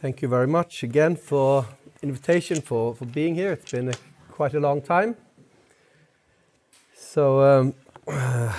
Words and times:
Thank 0.00 0.22
you 0.22 0.28
very 0.28 0.46
much 0.46 0.84
again 0.84 1.16
for 1.16 1.66
invitation 2.02 2.60
for, 2.60 2.94
for 2.94 3.04
being 3.04 3.34
here. 3.34 3.54
It's 3.54 3.72
been 3.72 3.88
a, 3.88 3.94
quite 4.30 4.54
a 4.54 4.60
long 4.60 4.80
time. 4.80 5.16
So 6.94 7.42
um, 7.42 7.74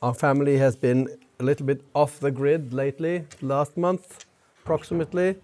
our 0.00 0.14
family 0.14 0.56
has 0.58 0.76
been 0.76 1.08
a 1.40 1.42
little 1.42 1.66
bit 1.66 1.82
off 1.92 2.20
the 2.20 2.30
grid 2.30 2.72
lately, 2.72 3.24
last 3.42 3.76
month 3.76 4.26
approximately, 4.62 5.34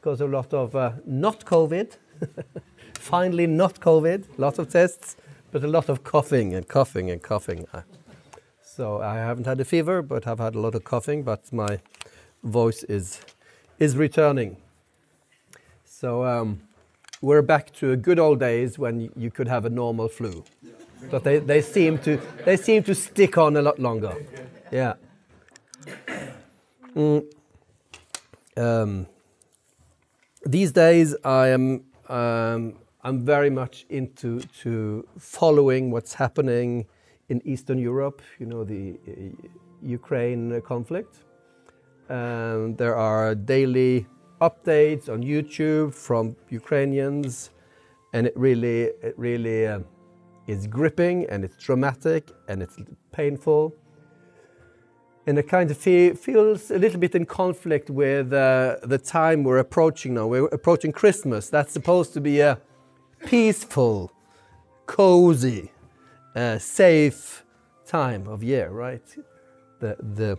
because 0.00 0.20
of 0.20 0.32
a 0.32 0.36
lot 0.36 0.52
of 0.52 0.74
uh, 0.74 0.94
not 1.06 1.44
COVID. 1.44 1.96
Finally, 2.94 3.46
not 3.46 3.78
COVID. 3.78 4.24
Lots 4.36 4.58
of 4.58 4.68
tests, 4.68 5.14
but 5.52 5.62
a 5.62 5.68
lot 5.68 5.88
of 5.88 6.02
coughing 6.02 6.54
and 6.54 6.66
coughing 6.66 7.08
and 7.08 7.22
coughing. 7.22 7.68
Uh, 7.72 7.82
so 8.64 9.00
I 9.00 9.14
haven't 9.14 9.46
had 9.46 9.60
a 9.60 9.64
fever, 9.64 10.02
but 10.02 10.26
I've 10.26 10.40
had 10.40 10.56
a 10.56 10.60
lot 10.60 10.74
of 10.74 10.82
coughing. 10.82 11.22
But 11.22 11.52
my 11.52 11.78
voice 12.42 12.82
is 12.82 13.20
is 13.80 13.96
returning. 13.96 14.58
So 15.84 16.24
um, 16.24 16.60
we're 17.22 17.42
back 17.42 17.72
to 17.74 17.96
good 17.96 18.18
old 18.18 18.38
days 18.38 18.78
when 18.78 19.10
you 19.16 19.30
could 19.30 19.48
have 19.48 19.64
a 19.64 19.70
normal 19.70 20.08
flu. 20.08 20.44
But 21.10 21.24
they, 21.24 21.38
they 21.38 21.62
seem 21.62 21.98
to 22.00 22.20
they 22.44 22.58
seem 22.58 22.82
to 22.84 22.94
stick 22.94 23.38
on 23.38 23.56
a 23.56 23.62
lot 23.62 23.78
longer. 23.78 24.14
Yeah. 24.70 24.94
Mm. 26.94 27.24
Um, 28.56 29.06
these 30.44 30.72
days 30.72 31.16
I 31.24 31.48
am 31.48 31.84
um, 32.08 32.74
I'm 33.02 33.24
very 33.24 33.48
much 33.48 33.86
into 33.88 34.40
to 34.62 35.06
following 35.18 35.90
what's 35.90 36.14
happening 36.14 36.86
in 37.30 37.40
Eastern 37.46 37.78
Europe. 37.78 38.20
You 38.38 38.46
know 38.46 38.62
the 38.64 38.98
uh, 39.08 39.48
Ukraine 39.82 40.60
conflict. 40.60 41.16
Um, 42.10 42.74
there 42.74 42.96
are 42.96 43.36
daily 43.36 44.04
updates 44.40 45.08
on 45.08 45.22
YouTube 45.22 45.94
from 45.94 46.34
Ukrainians, 46.48 47.50
and 48.12 48.26
it 48.26 48.36
really, 48.36 48.90
it 49.00 49.14
really 49.16 49.68
uh, 49.68 49.78
is 50.48 50.66
gripping 50.66 51.26
and 51.30 51.44
it's 51.44 51.56
dramatic 51.56 52.32
and 52.48 52.64
it's 52.64 52.76
painful. 53.12 53.72
And 55.28 55.38
it 55.38 55.48
kind 55.48 55.70
of 55.70 55.78
feel, 55.78 56.16
feels 56.16 56.72
a 56.72 56.78
little 56.78 56.98
bit 56.98 57.14
in 57.14 57.26
conflict 57.26 57.90
with 57.90 58.32
uh, 58.32 58.78
the 58.82 58.98
time 58.98 59.44
we're 59.44 59.58
approaching 59.58 60.14
now. 60.14 60.26
We're 60.26 60.46
approaching 60.46 60.90
Christmas. 60.90 61.48
That's 61.48 61.72
supposed 61.72 62.12
to 62.14 62.20
be 62.20 62.40
a 62.40 62.58
peaceful, 63.24 64.10
cozy, 64.86 65.70
uh, 66.34 66.58
safe 66.58 67.44
time 67.86 68.26
of 68.26 68.42
year, 68.42 68.70
right? 68.70 69.04
The, 69.78 69.96
the 70.00 70.38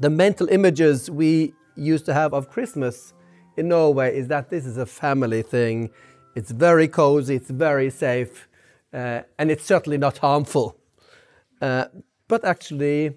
the 0.00 0.10
mental 0.10 0.48
images 0.48 1.10
we 1.10 1.54
used 1.76 2.04
to 2.06 2.14
have 2.14 2.34
of 2.34 2.50
Christmas 2.50 3.14
in 3.56 3.68
Norway 3.68 4.16
is 4.16 4.28
that 4.28 4.50
this 4.50 4.66
is 4.66 4.76
a 4.76 4.86
family 4.86 5.42
thing. 5.42 5.90
It's 6.34 6.50
very 6.50 6.88
cozy, 6.88 7.36
it's 7.36 7.50
very 7.50 7.90
safe, 7.90 8.48
uh, 8.92 9.22
and 9.38 9.50
it's 9.50 9.64
certainly 9.64 9.98
not 9.98 10.18
harmful. 10.18 10.76
Uh, 11.60 11.86
but 12.26 12.44
actually, 12.44 13.16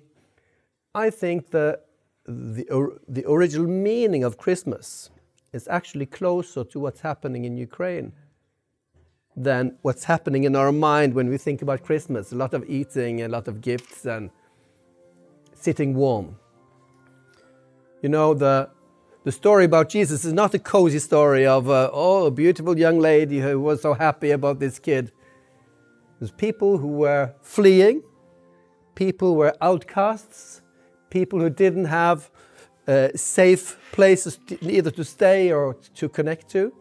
I 0.94 1.10
think 1.10 1.50
the, 1.50 1.80
the, 2.26 2.70
or, 2.70 3.00
the 3.08 3.26
original 3.26 3.68
meaning 3.68 4.24
of 4.24 4.38
Christmas 4.38 5.10
is 5.54 5.68
actually 5.68 6.06
closer 6.06 6.64
to 6.64 6.80
what's 6.80 7.02
happening 7.02 7.46
in 7.46 7.58
Ukraine 7.58 8.14
than 9.36 9.78
what's 9.82 10.04
happening 10.04 10.44
in 10.44 10.56
our 10.56 10.72
mind 10.72 11.14
when 11.14 11.30
we 11.30 11.38
think 11.38 11.62
about 11.62 11.84
Christmas. 11.84 12.32
A 12.32 12.36
lot 12.36 12.54
of 12.54 12.68
eating, 12.68 13.22
a 13.22 13.28
lot 13.28 13.48
of 13.48 13.62
gifts, 13.62 14.06
and 14.06 14.30
sitting 15.54 15.94
warm. 15.96 16.36
You 18.02 18.10
know, 18.10 18.34
the, 18.36 18.70
the 19.24 19.32
story 19.32 19.66
about 19.66 19.90
Jesus 19.90 20.24
is 20.24 20.34
not 20.34 20.54
a 20.54 20.60
cozy 20.60 21.00
story 21.00 21.48
of, 21.48 21.70
uh, 21.70 21.90
oh, 21.92 22.26
a 22.28 22.32
beautiful 22.32 22.78
young 22.78 23.00
lady 23.00 23.40
who 23.40 23.60
was 23.60 23.82
so 23.82 23.94
happy 23.94 24.32
about 24.32 24.60
this 24.60 24.78
kid. 24.78 25.12
There's 26.20 26.32
people 26.32 26.78
who 26.78 26.88
were 26.88 27.34
fleeing, 27.42 28.04
people 28.94 29.36
were 29.36 29.56
outcasts, 29.62 30.62
people 31.10 31.40
who 31.40 31.50
didn't 31.50 31.86
have 31.86 32.30
uh, 32.88 33.10
safe 33.16 33.80
places 33.92 34.40
either 34.62 34.92
to 34.92 35.04
stay 35.04 35.52
or 35.52 35.76
to 35.96 36.08
connect 36.08 36.50
to. 36.52 36.72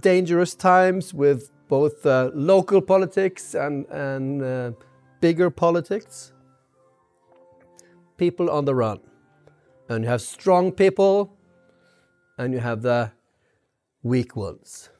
Dangerous 0.00 0.54
times 0.54 1.14
with 1.14 1.50
both 1.68 2.04
uh, 2.04 2.30
local 2.34 2.80
politics 2.80 3.54
and, 3.54 3.86
and 3.86 4.42
uh, 4.42 4.72
bigger 5.20 5.48
politics 5.50 6.32
people 8.18 8.50
on 8.50 8.66
the 8.66 8.74
run. 8.74 9.00
And 9.88 10.04
you 10.04 10.10
have 10.10 10.20
strong 10.20 10.72
people, 10.72 11.38
and 12.36 12.52
you 12.52 12.60
have 12.60 12.82
the 12.82 13.12
weak 14.02 14.36
ones. 14.36 14.90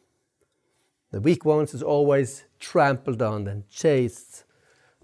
The 1.11 1.21
weak 1.21 1.45
ones 1.45 1.75
is 1.75 1.83
always 1.83 2.45
trampled 2.59 3.23
on 3.23 3.47
and 3.47 3.69
chased, 3.69 4.45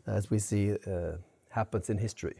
as 0.06 0.30
we 0.30 0.38
see 0.38 0.72
uh, 0.86 1.19
happens 1.50 1.91
in 1.91 1.98
history. 1.98 2.36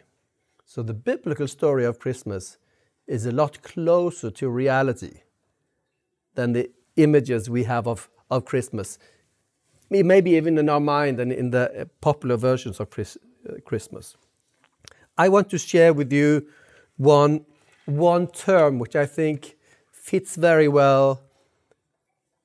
So 0.65 0.83
the 0.83 0.95
biblical 0.95 1.49
story 1.49 1.85
of 1.85 1.99
Christmas 1.99 2.59
is 3.07 3.27
a 3.27 3.33
lot 3.33 3.63
closer 3.63 4.31
to 4.31 4.49
reality 4.49 5.21
than 6.35 6.53
the 6.53 6.71
images 6.97 7.49
we 7.49 7.65
have 7.65 7.87
of, 7.87 8.09
of 8.31 8.45
Christmas. 8.45 8.99
Maybe 9.91 10.33
even 10.33 10.59
in 10.59 10.69
our 10.69 10.81
mind 10.81 11.21
and 11.21 11.31
in 11.31 11.51
the 11.51 11.89
popular 12.01 12.37
versions 12.37 12.81
of 12.81 12.89
uh, 12.99 13.05
Christmas. 13.65 14.17
I 15.17 15.29
want 15.29 15.51
to 15.51 15.59
share 15.59 15.93
with 15.93 16.13
you 16.13 16.47
one, 16.97 17.45
one 17.87 18.27
term 18.27 18.79
which 18.79 18.97
I 18.97 19.07
think 19.07 19.57
fits 19.93 20.37
very 20.37 20.69
well 20.69 21.23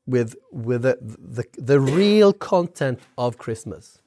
with, 0.06 0.36
with 0.52 0.84
the, 0.84 0.98
the, 1.02 1.46
the 1.58 1.80
real 1.80 2.34
content 2.34 3.00
of 3.18 3.38
Christmas. 3.38 4.00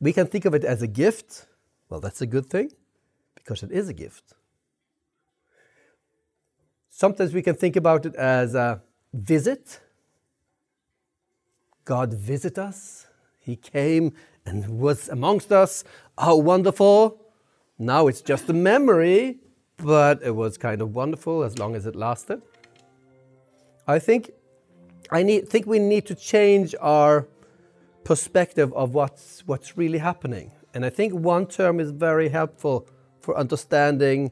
We 0.00 0.12
can 0.12 0.26
think 0.26 0.44
of 0.44 0.54
it 0.54 0.64
as 0.64 0.82
a 0.82 0.86
gift. 0.86 1.46
Well, 1.88 2.00
that's 2.00 2.22
a 2.22 2.26
good 2.26 2.46
thing 2.46 2.72
because 3.34 3.62
it 3.62 3.70
is 3.70 3.88
a 3.88 3.92
gift. 3.92 4.34
Sometimes 6.88 7.32
we 7.32 7.42
can 7.42 7.54
think 7.54 7.76
about 7.76 8.06
it 8.06 8.14
as 8.14 8.54
a 8.54 8.82
visit. 9.12 9.80
God 11.84 12.14
visit 12.14 12.58
us. 12.58 13.06
He 13.38 13.56
came 13.56 14.12
and 14.46 14.78
was 14.78 15.08
amongst 15.08 15.52
us. 15.52 15.84
How 16.18 16.36
wonderful! 16.36 17.20
Now 17.78 18.08
it's 18.08 18.20
just 18.20 18.48
a 18.48 18.52
memory, 18.52 19.38
but 19.78 20.22
it 20.22 20.34
was 20.34 20.58
kind 20.58 20.82
of 20.82 20.94
wonderful 20.94 21.42
as 21.42 21.58
long 21.58 21.74
as 21.74 21.86
it 21.86 21.96
lasted. 21.96 22.42
I 23.86 23.98
think 23.98 24.30
I 25.12 25.22
need, 25.22 25.48
think 25.48 25.66
we 25.66 25.78
need 25.78 26.06
to 26.06 26.14
change 26.14 26.74
our 26.80 27.26
perspective 28.04 28.72
of 28.74 28.94
what's, 28.94 29.42
what's 29.46 29.76
really 29.76 29.98
happening. 29.98 30.52
And 30.72 30.84
I 30.84 30.90
think 30.90 31.12
one 31.12 31.46
term 31.46 31.80
is 31.80 31.90
very 31.90 32.28
helpful 32.28 32.86
for 33.20 33.36
understanding 33.36 34.30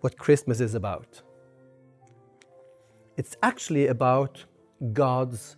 what 0.00 0.16
Christmas 0.16 0.60
is 0.60 0.74
about. 0.74 1.22
It's 3.16 3.36
actually 3.42 3.88
about 3.88 4.44
God's 4.92 5.56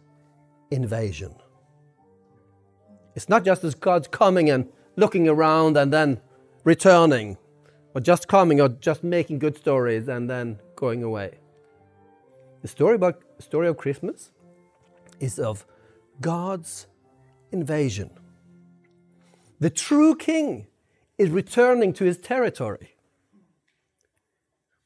invasion. 0.71 1.35
It's 3.17 3.31
not 3.31 3.45
just 3.45 3.65
as 3.65 3.75
God's 3.75 4.07
coming 4.07 4.51
and 4.51 4.69
looking 4.95 5.27
around 5.27 5.77
and 5.77 5.93
then 5.93 6.21
returning, 6.65 7.39
or 7.95 8.01
just 8.01 8.29
coming 8.29 8.61
or 8.61 8.69
just 8.69 9.03
making 9.03 9.39
good 9.39 9.57
stories 9.57 10.07
and 10.07 10.29
then 10.29 10.61
going 10.77 11.03
away. 11.03 11.39
The 12.61 12.69
story 12.69 12.95
about 12.95 13.23
the 13.39 13.43
story 13.43 13.69
of 13.69 13.79
Christmas 13.79 14.31
is 15.19 15.39
of 15.39 15.65
God's 16.21 16.87
invasion. 17.53 18.11
The 19.61 19.71
true 19.71 20.15
king 20.15 20.67
is 21.17 21.31
returning 21.31 21.95
to 21.95 22.05
his 22.05 22.19
territory. 22.19 22.97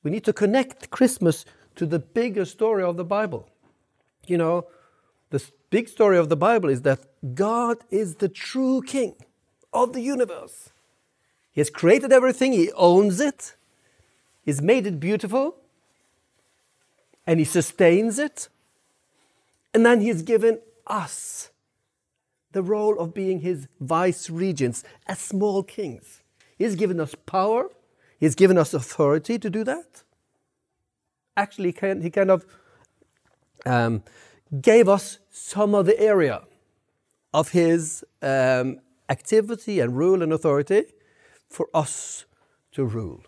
We 0.05 0.13
need 0.13 0.25
to 0.25 0.33
connect 0.33 0.91
Christmas 0.91 1.45
to 1.75 1.85
the 1.85 1.99
bigger 1.99 2.45
story 2.45 2.85
of 2.85 2.97
the 2.97 3.05
Bible. 3.05 3.49
You 4.27 4.39
know, 4.39 4.67
the 5.31 5.43
big 5.71 5.89
story 5.89 6.19
of 6.19 6.29
the 6.29 6.37
Bible 6.37 6.69
is 6.69 6.83
that 6.83 7.01
God 7.35 7.79
is 7.91 8.17
the 8.17 8.29
true 8.29 8.83
king 8.83 9.15
of 9.73 9.93
the 9.93 10.01
universe. 10.01 10.71
He 11.53 11.61
has 11.61 11.71
created 11.71 12.13
everything, 12.13 12.53
He 12.53 12.71
owns 12.73 13.21
it, 13.21 13.55
He's 14.45 14.61
made 14.61 14.87
it 14.87 15.01
beautiful, 15.01 15.57
and 17.27 17.39
He 17.39 17.45
sustains 17.45 18.19
it. 18.19 18.49
And 19.73 19.87
then 19.87 20.01
He's 20.01 20.23
given 20.23 20.61
us 20.87 21.51
the 22.53 22.63
role 22.63 22.99
of 22.99 23.15
being 23.15 23.41
His 23.41 23.69
vice 23.81 24.29
regents 24.29 24.83
as 25.07 25.19
small 25.19 25.63
kings. 25.63 26.21
He's 26.59 26.75
given 26.75 27.01
us 27.01 27.15
power, 27.15 27.71
He's 28.19 28.35
given 28.35 28.59
us 28.59 28.75
authority 28.75 29.39
to 29.39 29.49
do 29.49 29.65
that. 29.65 30.03
Actually, 31.37 31.75
He 32.03 32.11
kind 32.11 32.31
of 32.31 32.45
um, 33.65 34.03
gave 34.59 34.89
us 34.89 35.19
some 35.31 35.75
of 35.75 35.87
the 35.87 35.99
area 36.01 36.43
of 37.33 37.51
his 37.51 38.05
um, 38.23 38.81
activity 39.09 39.81
and 39.81 39.97
rule 39.97 40.23
and 40.23 40.33
authority 40.33 40.85
for 41.49 41.69
us 41.75 42.25
to 42.73 42.85
rule. 42.85 43.23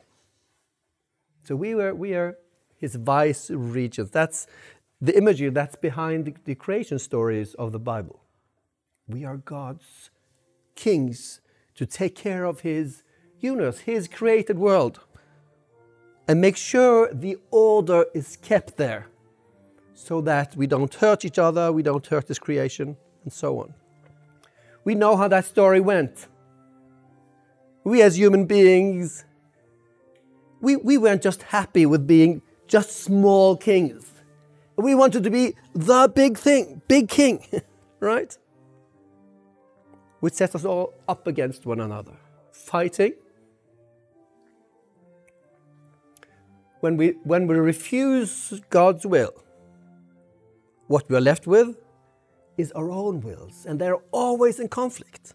So 1.44 1.56
we 1.56 1.74
were 1.74 1.94
we 1.94 2.14
are 2.14 2.36
his 2.76 2.94
vice 2.96 3.50
regents. 3.50 4.10
That's 4.10 4.46
the 5.00 5.16
imagery 5.16 5.50
that's 5.50 5.76
behind 5.76 6.24
the, 6.24 6.34
the 6.44 6.54
creation 6.54 6.98
stories 6.98 7.54
of 7.54 7.72
the 7.72 7.78
Bible. 7.78 8.20
We 9.08 9.24
are 9.24 9.36
God's 9.36 10.10
kings 10.74 11.40
to 11.74 11.86
take 11.86 12.14
care 12.14 12.44
of 12.44 12.60
his 12.60 13.02
universe, 13.40 13.80
his 13.80 14.08
created 14.08 14.58
world, 14.58 15.00
and 16.28 16.40
make 16.40 16.56
sure 16.56 17.12
the 17.12 17.36
order 17.50 18.06
is 18.14 18.36
kept 18.36 18.76
there 18.76 19.08
so 19.94 20.20
that 20.22 20.56
we 20.56 20.66
don't 20.66 20.92
hurt 20.94 21.24
each 21.24 21.38
other, 21.38 21.72
we 21.72 21.82
don't 21.82 22.06
hurt 22.06 22.26
this 22.26 22.38
creation, 22.38 22.96
and 23.24 23.32
so 23.32 23.60
on. 23.60 23.74
We 24.84 24.94
know 24.94 25.16
how 25.16 25.28
that 25.28 25.44
story 25.44 25.80
went. 25.80 26.28
We 27.84 28.02
as 28.02 28.18
human 28.18 28.46
beings, 28.46 29.24
we, 30.60 30.76
we 30.76 30.98
weren't 30.98 31.22
just 31.22 31.42
happy 31.42 31.86
with 31.86 32.06
being 32.06 32.42
just 32.66 33.02
small 33.02 33.56
kings. 33.56 34.10
We 34.76 34.94
wanted 34.94 35.24
to 35.24 35.30
be 35.30 35.54
the 35.74 36.10
big 36.14 36.38
thing, 36.38 36.82
big 36.88 37.08
king, 37.08 37.44
right? 38.00 38.36
Which 40.20 40.34
sets 40.34 40.54
us 40.54 40.64
all 40.64 40.94
up 41.08 41.26
against 41.26 41.66
one 41.66 41.80
another, 41.80 42.16
fighting. 42.52 43.14
When 46.80 46.96
we, 46.96 47.10
when 47.22 47.46
we 47.46 47.56
refuse 47.56 48.60
God's 48.70 49.04
will, 49.06 49.41
what 50.92 51.08
we 51.08 51.16
are 51.16 51.22
left 51.22 51.46
with 51.46 51.78
is 52.58 52.70
our 52.72 52.90
own 52.90 53.22
wills, 53.22 53.64
and 53.66 53.80
they're 53.80 54.02
always 54.10 54.60
in 54.60 54.68
conflict. 54.68 55.32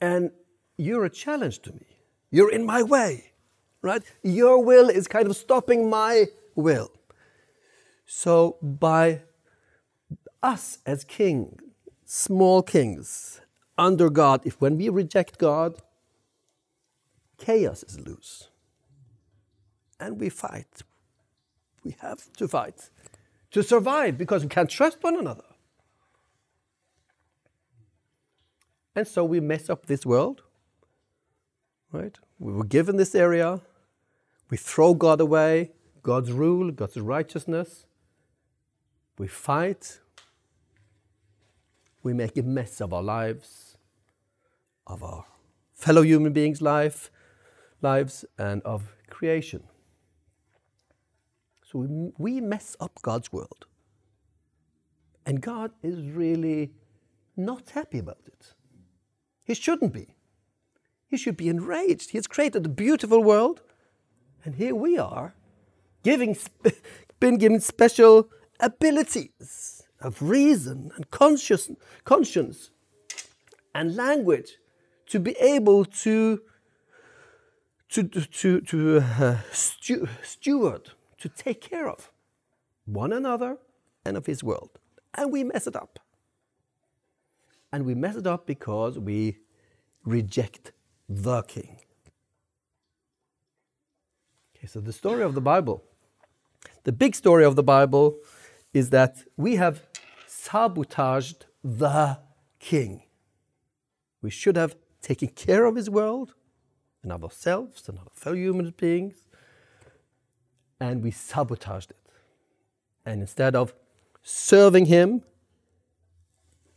And 0.00 0.30
you're 0.78 1.04
a 1.04 1.10
challenge 1.10 1.58
to 1.62 1.72
me. 1.72 1.86
You're 2.30 2.52
in 2.52 2.64
my 2.64 2.84
way, 2.84 3.32
right? 3.82 4.02
Your 4.22 4.62
will 4.62 4.88
is 4.88 5.08
kind 5.08 5.26
of 5.26 5.36
stopping 5.36 5.90
my 5.90 6.26
will. 6.54 6.92
So, 8.06 8.58
by 8.62 9.22
us 10.40 10.78
as 10.86 11.02
king, 11.02 11.58
small 12.04 12.62
kings, 12.62 13.40
under 13.76 14.08
God, 14.08 14.42
if 14.44 14.60
when 14.60 14.78
we 14.78 14.88
reject 14.88 15.38
God, 15.38 15.82
chaos 17.38 17.82
is 17.82 17.98
loose. 17.98 18.50
And 19.98 20.20
we 20.20 20.28
fight. 20.28 20.84
We 21.86 21.94
have 22.00 22.32
to 22.38 22.48
fight 22.48 22.90
to 23.52 23.62
survive 23.62 24.18
because 24.18 24.42
we 24.42 24.48
can't 24.48 24.68
trust 24.68 24.98
one 25.02 25.16
another. 25.16 25.44
And 28.96 29.06
so 29.06 29.24
we 29.24 29.38
mess 29.38 29.70
up 29.70 29.86
this 29.86 30.04
world, 30.04 30.42
right? 31.92 32.18
We 32.40 32.52
were 32.52 32.64
given 32.64 32.96
this 32.96 33.14
area, 33.14 33.60
we 34.50 34.56
throw 34.56 34.94
God 34.94 35.20
away, 35.20 35.70
God's 36.02 36.32
rule, 36.32 36.72
God's 36.72 36.96
righteousness. 36.96 37.86
We 39.16 39.28
fight, 39.28 40.00
we 42.02 42.12
make 42.14 42.36
a 42.36 42.42
mess 42.42 42.80
of 42.80 42.92
our 42.92 43.02
lives, 43.02 43.76
of 44.88 45.04
our 45.04 45.24
fellow 45.72 46.02
human 46.02 46.32
beings' 46.32 46.60
life, 46.60 47.12
lives, 47.80 48.24
and 48.36 48.60
of 48.62 48.92
creation. 49.08 49.62
So 51.76 51.80
we, 51.80 52.12
we 52.16 52.40
mess 52.40 52.74
up 52.80 53.02
God's 53.02 53.30
world. 53.32 53.66
And 55.26 55.42
God 55.42 55.72
is 55.82 56.00
really 56.10 56.72
not 57.36 57.70
happy 57.70 57.98
about 57.98 58.20
it. 58.26 58.54
He 59.44 59.52
shouldn't 59.54 59.92
be. 59.92 60.16
He 61.06 61.18
should 61.18 61.36
be 61.36 61.48
enraged. 61.48 62.10
He 62.10 62.18
has 62.18 62.26
created 62.26 62.64
a 62.64 62.70
beautiful 62.70 63.22
world, 63.22 63.60
and 64.44 64.54
here 64.54 64.74
we 64.74 64.96
are, 64.96 65.34
giving, 66.02 66.36
been 67.20 67.36
given 67.36 67.60
special 67.60 68.30
abilities 68.58 69.82
of 70.00 70.22
reason 70.22 70.90
and 70.96 71.10
conscious, 71.10 71.70
conscience 72.04 72.70
and 73.74 73.94
language 73.94 74.56
to 75.08 75.20
be 75.20 75.32
able 75.32 75.84
to, 75.84 76.40
to, 77.90 78.04
to, 78.04 78.60
to 78.62 78.98
uh, 78.98 79.36
stu- 79.52 80.08
steward 80.22 80.90
to 81.18 81.28
take 81.28 81.60
care 81.60 81.88
of 81.88 82.10
one 82.84 83.12
another 83.12 83.58
and 84.04 84.16
of 84.16 84.26
His 84.26 84.42
world. 84.42 84.78
And 85.14 85.32
we 85.32 85.44
mess 85.44 85.66
it 85.66 85.76
up. 85.76 85.98
And 87.72 87.84
we 87.84 87.94
mess 87.94 88.16
it 88.16 88.26
up 88.26 88.46
because 88.46 88.98
we 88.98 89.38
reject 90.04 90.72
the 91.08 91.42
King. 91.42 91.80
Okay, 94.56 94.66
so 94.66 94.80
the 94.80 94.92
story 94.92 95.22
of 95.22 95.34
the 95.34 95.40
Bible, 95.40 95.84
the 96.84 96.92
big 96.92 97.14
story 97.14 97.44
of 97.44 97.56
the 97.56 97.62
Bible 97.62 98.18
is 98.72 98.90
that 98.90 99.24
we 99.36 99.56
have 99.56 99.82
sabotaged 100.26 101.46
the 101.62 102.18
King. 102.58 103.02
We 104.22 104.30
should 104.30 104.56
have 104.56 104.76
taken 105.02 105.28
care 105.28 105.64
of 105.66 105.76
His 105.76 105.90
world 105.90 106.34
and 107.02 107.12
of 107.12 107.22
ourselves 107.22 107.88
and 107.88 107.98
our 107.98 108.06
fellow 108.12 108.36
human 108.36 108.70
beings 108.76 109.22
and 110.80 111.02
we 111.02 111.10
sabotaged 111.10 111.90
it. 111.90 111.96
And 113.04 113.20
instead 113.20 113.54
of 113.54 113.74
serving 114.22 114.86
Him, 114.86 115.22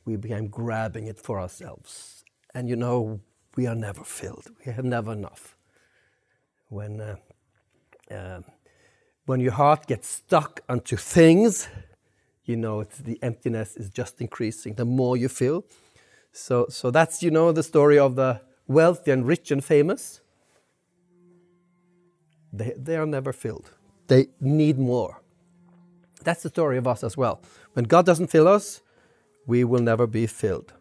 we 0.05 0.15
began 0.15 0.47
grabbing 0.47 1.07
it 1.07 1.19
for 1.19 1.39
ourselves. 1.39 2.23
And 2.53 2.69
you 2.69 2.75
know, 2.75 3.19
we 3.55 3.67
are 3.67 3.75
never 3.75 4.03
filled, 4.03 4.49
we 4.65 4.71
have 4.71 4.85
never 4.85 5.13
enough. 5.13 5.55
When, 6.69 7.01
uh, 7.01 7.15
uh, 8.11 8.41
when 9.25 9.39
your 9.39 9.53
heart 9.53 9.87
gets 9.87 10.07
stuck 10.07 10.61
onto 10.69 10.95
things, 10.95 11.67
you 12.45 12.55
know, 12.55 12.83
the 12.83 13.19
emptiness 13.21 13.75
is 13.75 13.89
just 13.89 14.21
increasing 14.21 14.75
the 14.75 14.85
more 14.85 15.17
you 15.17 15.29
feel. 15.29 15.65
So, 16.31 16.67
so 16.69 16.91
that's, 16.91 17.21
you 17.23 17.31
know, 17.31 17.51
the 17.51 17.63
story 17.63 17.99
of 17.99 18.15
the 18.15 18.41
wealthy 18.67 19.11
and 19.11 19.25
rich 19.27 19.51
and 19.51 19.63
famous. 19.63 20.21
They, 22.53 22.73
they 22.77 22.95
are 22.95 23.05
never 23.05 23.33
filled. 23.33 23.71
They 24.09 24.27
need 24.41 24.77
more. 24.79 25.21
That's 26.23 26.43
the 26.43 26.49
story 26.49 26.77
of 26.77 26.87
us 26.87 27.03
as 27.03 27.15
well. 27.15 27.41
When 27.73 27.85
God 27.85 28.05
doesn't 28.05 28.27
fill 28.27 28.47
us, 28.47 28.81
we 29.45 29.63
will 29.63 29.79
never 29.79 30.07
be 30.07 30.25
filled. 30.27 30.73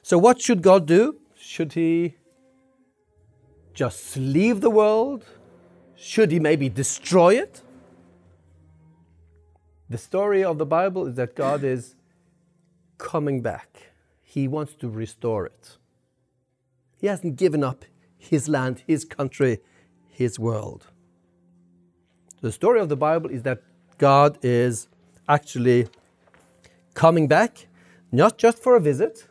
So, 0.00 0.16
what 0.16 0.40
should 0.40 0.62
God 0.62 0.86
do? 0.86 1.18
Should 1.36 1.72
He 1.72 2.14
just 3.74 4.16
leave 4.16 4.60
the 4.60 4.70
world? 4.70 5.24
Should 5.96 6.30
He 6.30 6.38
maybe 6.38 6.68
destroy 6.68 7.34
it? 7.34 7.62
The 9.90 9.98
story 9.98 10.44
of 10.44 10.58
the 10.58 10.66
Bible 10.66 11.06
is 11.08 11.16
that 11.16 11.34
God 11.34 11.64
is 11.64 11.96
coming 12.98 13.42
back. 13.42 13.92
He 14.22 14.46
wants 14.46 14.74
to 14.74 14.88
restore 14.88 15.44
it. 15.44 15.76
He 17.00 17.08
hasn't 17.08 17.34
given 17.36 17.64
up 17.64 17.84
His 18.16 18.48
land, 18.48 18.84
His 18.86 19.04
country, 19.04 19.58
His 20.08 20.38
world. 20.38 20.86
The 22.44 22.52
story 22.52 22.78
of 22.78 22.90
the 22.90 22.96
Bible 22.96 23.30
is 23.30 23.42
that 23.44 23.62
God 23.96 24.38
is 24.42 24.86
actually 25.26 25.88
coming 26.92 27.26
back, 27.26 27.68
not 28.12 28.36
just 28.36 28.62
for 28.62 28.76
a 28.76 28.80
visit. 28.80 29.26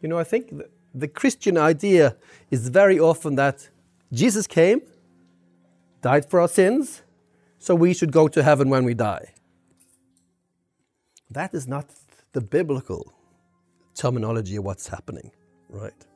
You 0.00 0.08
know, 0.08 0.16
I 0.16 0.22
think 0.22 0.54
the, 0.94 1.08
Christian 1.08 1.58
idea 1.58 2.16
is 2.48 2.68
very 2.68 3.00
often 3.00 3.34
that 3.34 3.68
Jesus 4.12 4.46
came, 4.46 4.82
died 6.00 6.30
for 6.30 6.40
our 6.40 6.46
sins, 6.46 7.02
so 7.58 7.74
we 7.74 7.92
should 7.92 8.12
go 8.12 8.28
to 8.28 8.40
heaven 8.40 8.68
when 8.68 8.84
we 8.84 8.94
die. 8.94 9.34
That 11.28 11.54
is 11.54 11.66
not 11.66 11.86
the 12.30 12.40
biblical 12.40 13.12
terminology 13.96 14.54
of 14.54 14.62
what's 14.62 14.86
happening, 14.86 15.32
right? 15.68 16.06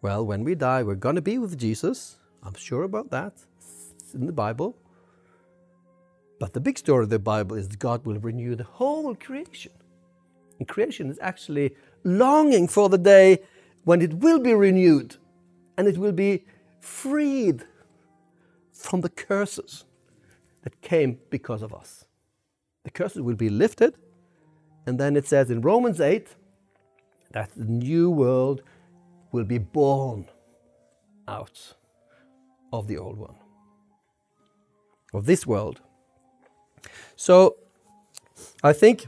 Well, 0.00 0.24
when 0.24 0.44
we 0.44 0.54
die, 0.54 0.84
we're 0.84 0.94
going 0.94 1.16
to 1.16 1.22
be 1.32 1.38
with 1.38 1.58
Jesus. 1.58 2.18
I'm 2.44 2.54
sure 2.54 2.84
about 2.84 3.10
that 3.10 3.34
in 4.14 4.26
the 4.26 4.32
Bible. 4.32 4.76
But 6.38 6.54
the 6.54 6.60
big 6.60 6.78
story 6.78 7.04
of 7.04 7.10
the 7.10 7.18
Bible 7.18 7.56
is 7.56 7.68
that 7.68 7.78
God 7.78 8.06
will 8.06 8.18
renew 8.18 8.56
the 8.56 8.64
whole 8.64 9.14
creation. 9.14 9.72
And 10.58 10.66
creation 10.66 11.10
is 11.10 11.18
actually 11.20 11.76
longing 12.02 12.66
for 12.66 12.88
the 12.88 12.98
day 12.98 13.40
when 13.84 14.00
it 14.00 14.14
will 14.14 14.38
be 14.38 14.54
renewed 14.54 15.16
and 15.76 15.86
it 15.88 15.98
will 15.98 16.12
be 16.12 16.44
freed 16.80 17.64
from 18.72 19.02
the 19.02 19.08
curses 19.08 19.84
that 20.62 20.80
came 20.80 21.18
because 21.30 21.62
of 21.62 21.72
us. 21.74 22.04
The 22.84 22.90
curses 22.90 23.22
will 23.22 23.36
be 23.36 23.50
lifted, 23.50 23.96
and 24.86 24.98
then 24.98 25.16
it 25.16 25.26
says 25.26 25.50
in 25.50 25.60
Romans 25.60 26.00
8 26.00 26.28
that 27.32 27.50
the 27.54 27.64
new 27.64 28.10
world 28.10 28.62
will 29.32 29.44
be 29.44 29.58
born 29.58 30.26
out 31.28 31.74
of 32.72 32.88
the 32.88 32.98
old 32.98 33.18
one 33.18 33.39
of 35.12 35.26
this 35.26 35.46
world. 35.46 35.80
So 37.16 37.56
I 38.62 38.72
think 38.72 39.06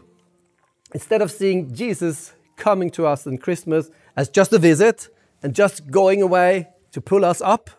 instead 0.94 1.22
of 1.22 1.30
seeing 1.30 1.74
Jesus 1.74 2.34
coming 2.56 2.90
to 2.90 3.06
us 3.06 3.26
in 3.26 3.38
Christmas 3.38 3.90
as 4.16 4.28
just 4.28 4.52
a 4.52 4.58
visit, 4.58 5.08
and 5.42 5.54
just 5.54 5.90
going 5.90 6.22
away 6.22 6.68
to 6.92 7.00
pull 7.00 7.24
us 7.24 7.40
up. 7.40 7.70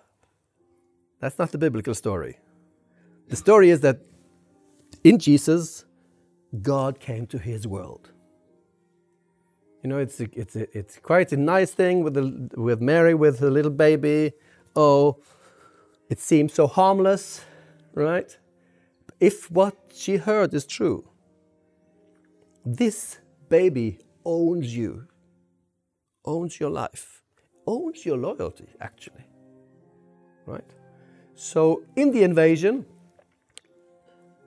That's 1.20 1.40
not 1.40 1.52
the 1.52 1.58
biblical 1.58 1.94
story. 1.94 2.40
The 3.30 3.36
story 3.36 3.70
is 3.70 3.80
that 3.82 4.00
in 5.04 5.18
Jesus, 5.18 5.86
God 6.62 7.00
came 7.00 7.26
to 7.28 7.38
his 7.38 7.66
world. 7.66 8.12
You 9.82 9.90
know, 9.90 9.98
it's, 9.98 10.20
a, 10.20 10.28
it's, 10.34 10.56
a, 10.56 10.78
it's 10.78 10.98
quite 11.00 11.32
a 11.32 11.38
nice 11.38 11.72
thing 11.72 12.04
with, 12.04 12.14
the, 12.14 12.50
with 12.56 12.82
Mary 12.82 13.14
with 13.14 13.40
her 13.40 13.50
little 13.50 13.72
baby. 13.72 14.34
Oh, 14.76 15.18
it 16.10 16.20
seems 16.20 16.54
so 16.54 16.68
harmless, 16.68 17.44
right? 17.94 18.38
If 19.20 19.50
what 19.52 19.76
she 19.94 20.18
heard 20.18 20.54
is 20.54 20.66
true, 20.66 21.08
this 22.66 23.20
baby 23.50 24.00
owns 24.26 24.76
you, 24.76 25.08
owns 26.26 26.60
your 26.60 26.70
life, 26.70 27.22
owns 27.68 28.06
your 28.06 28.18
loyalty, 28.18 28.68
actually. 28.80 29.26
Right? 30.46 30.74
So, 31.36 31.84
in 31.96 32.12
the 32.12 32.24
invasion, 32.24 32.86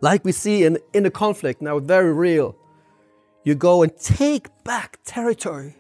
like 0.01 0.25
we 0.25 0.33
see 0.33 0.65
in, 0.65 0.79
in 0.93 1.07
a 1.07 1.11
conflict 1.11 1.63
now, 1.63 1.79
very 1.79 2.13
real, 2.13 2.57
you 3.45 3.55
go 3.55 3.83
and 3.83 3.97
take 3.97 4.49
back 4.65 4.99
territory 5.05 5.77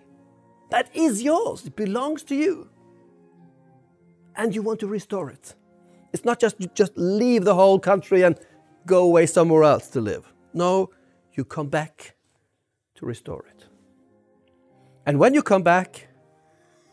that 0.70 0.94
is 0.94 1.22
yours, 1.22 1.64
it 1.66 1.76
belongs 1.76 2.22
to 2.24 2.34
you, 2.34 2.68
and 4.34 4.54
you 4.54 4.62
want 4.62 4.80
to 4.80 4.86
restore 4.86 5.30
it. 5.30 5.54
It's 6.16 6.24
not 6.24 6.40
just 6.40 6.58
you 6.58 6.68
just 6.74 6.96
leave 6.96 7.44
the 7.44 7.54
whole 7.54 7.78
country 7.78 8.22
and 8.22 8.40
go 8.86 9.02
away 9.02 9.26
somewhere 9.26 9.64
else 9.64 9.88
to 9.88 10.00
live. 10.00 10.32
No, 10.54 10.88
you 11.34 11.44
come 11.44 11.68
back 11.68 12.14
to 12.94 13.04
restore 13.04 13.44
it. 13.52 13.66
And 15.04 15.18
when 15.18 15.34
you 15.34 15.42
come 15.42 15.62
back, 15.62 16.08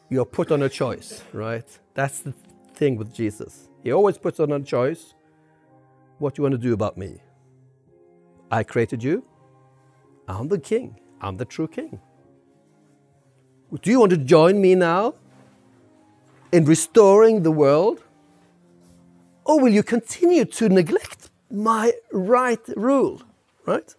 you're 0.09 0.25
put 0.25 0.51
on 0.51 0.61
a 0.61 0.67
choice, 0.67 1.23
right? 1.31 1.69
That's 1.93 2.19
the 2.19 2.33
thing 2.73 2.97
with 2.97 3.13
Jesus. 3.13 3.69
He 3.81 3.93
always 3.93 4.17
puts 4.17 4.41
on 4.41 4.51
a 4.51 4.59
choice 4.59 5.13
what 6.17 6.35
do 6.35 6.41
you 6.41 6.43
want 6.43 6.55
to 6.61 6.67
do 6.67 6.73
about 6.73 6.97
me. 6.97 7.21
I 8.51 8.63
created 8.63 9.01
you. 9.01 9.23
I'm 10.27 10.49
the 10.49 10.59
king. 10.59 10.99
I'm 11.21 11.37
the 11.37 11.45
true 11.45 11.69
king. 11.69 12.01
Do 13.81 13.89
you 13.89 14.01
want 14.01 14.09
to 14.09 14.17
join 14.17 14.59
me 14.59 14.75
now 14.75 15.15
in 16.51 16.65
restoring 16.65 17.43
the 17.43 17.51
world? 17.51 18.02
Or 19.45 19.59
will 19.59 19.73
you 19.73 19.83
continue 19.83 20.45
to 20.45 20.69
neglect 20.69 21.29
my 21.51 21.93
right 22.11 22.61
rule? 22.75 23.21
Right? 23.65 23.93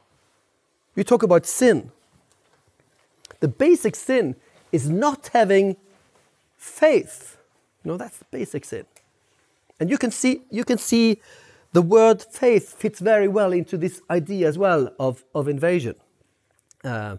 We 0.95 1.05
talk 1.05 1.23
about 1.23 1.47
sin. 1.47 1.91
The 3.41 3.49
basic 3.49 3.97
sin 3.97 4.37
is 4.73 4.89
not 4.89 5.31
having 5.33 5.77
faith. 6.57 7.37
You 7.85 7.93
know, 7.93 7.97
that's 7.97 8.19
the 8.19 8.25
basic 8.31 8.65
sin. 8.65 8.87
And 9.79 9.91
you 9.91 9.99
can 9.99 10.11
see, 10.11 10.43
you 10.51 10.65
can 10.65 10.79
see 10.79 11.21
the 11.73 11.83
word 11.83 12.23
faith 12.23 12.75
fits 12.75 13.01
very 13.01 13.29
well 13.29 13.53
into 13.53 13.77
this 13.77 14.01
idea 14.09 14.49
as 14.49 14.57
well 14.57 14.95
of, 14.99 15.25
of 15.35 15.49
invasion. 15.49 15.97
Uh, 16.83 17.17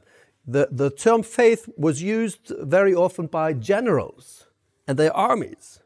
the, 0.48 0.70
the 0.72 0.90
term 0.90 1.24
faith 1.24 1.68
was 1.78 2.02
used 2.02 2.52
very 2.60 2.96
often 2.96 3.28
by 3.28 3.54
generals 3.54 4.46
and 4.88 4.98
their 4.98 5.16
armies. 5.16 5.80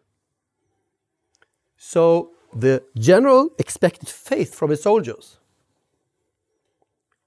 So 1.79 2.31
the 2.53 2.83
general 2.97 3.49
expected 3.57 4.09
faith 4.09 4.53
from 4.53 4.69
his 4.69 4.83
soldiers. 4.83 5.37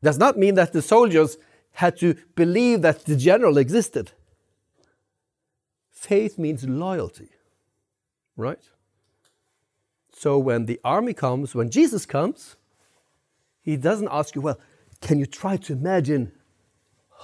Does 0.02 0.18
not 0.18 0.38
mean 0.38 0.56
that 0.56 0.72
the 0.72 0.82
soldiers 0.82 1.38
had 1.72 1.96
to 1.98 2.14
believe 2.34 2.82
that 2.82 3.06
the 3.06 3.16
general 3.16 3.56
existed. 3.56 4.12
Faith 5.90 6.38
means 6.38 6.68
loyalty, 6.68 7.30
right? 8.36 8.62
So 10.12 10.38
when 10.38 10.66
the 10.66 10.78
army 10.84 11.14
comes, 11.14 11.54
when 11.54 11.70
Jesus 11.70 12.04
comes, 12.04 12.56
he 13.62 13.76
doesn't 13.76 14.08
ask 14.10 14.34
you, 14.34 14.42
well, 14.42 14.58
can 15.00 15.18
you 15.18 15.26
try 15.26 15.56
to 15.56 15.72
imagine 15.72 16.32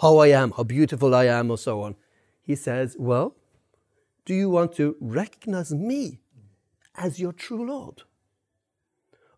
how 0.00 0.16
I 0.18 0.28
am, 0.28 0.52
how 0.52 0.62
beautiful 0.62 1.14
I 1.14 1.25
am, 1.25 1.50
or 1.50 1.58
so 1.58 1.82
on? 1.82 1.97
He 2.40 2.54
says, 2.54 2.97
well, 2.99 3.35
do 4.25 4.32
you 4.32 4.49
want 4.49 4.73
to 4.76 4.97
recognize 5.00 5.75
me 5.75 6.20
as 6.99 7.19
your 7.19 7.33
true 7.33 7.67
Lord? 7.67 8.02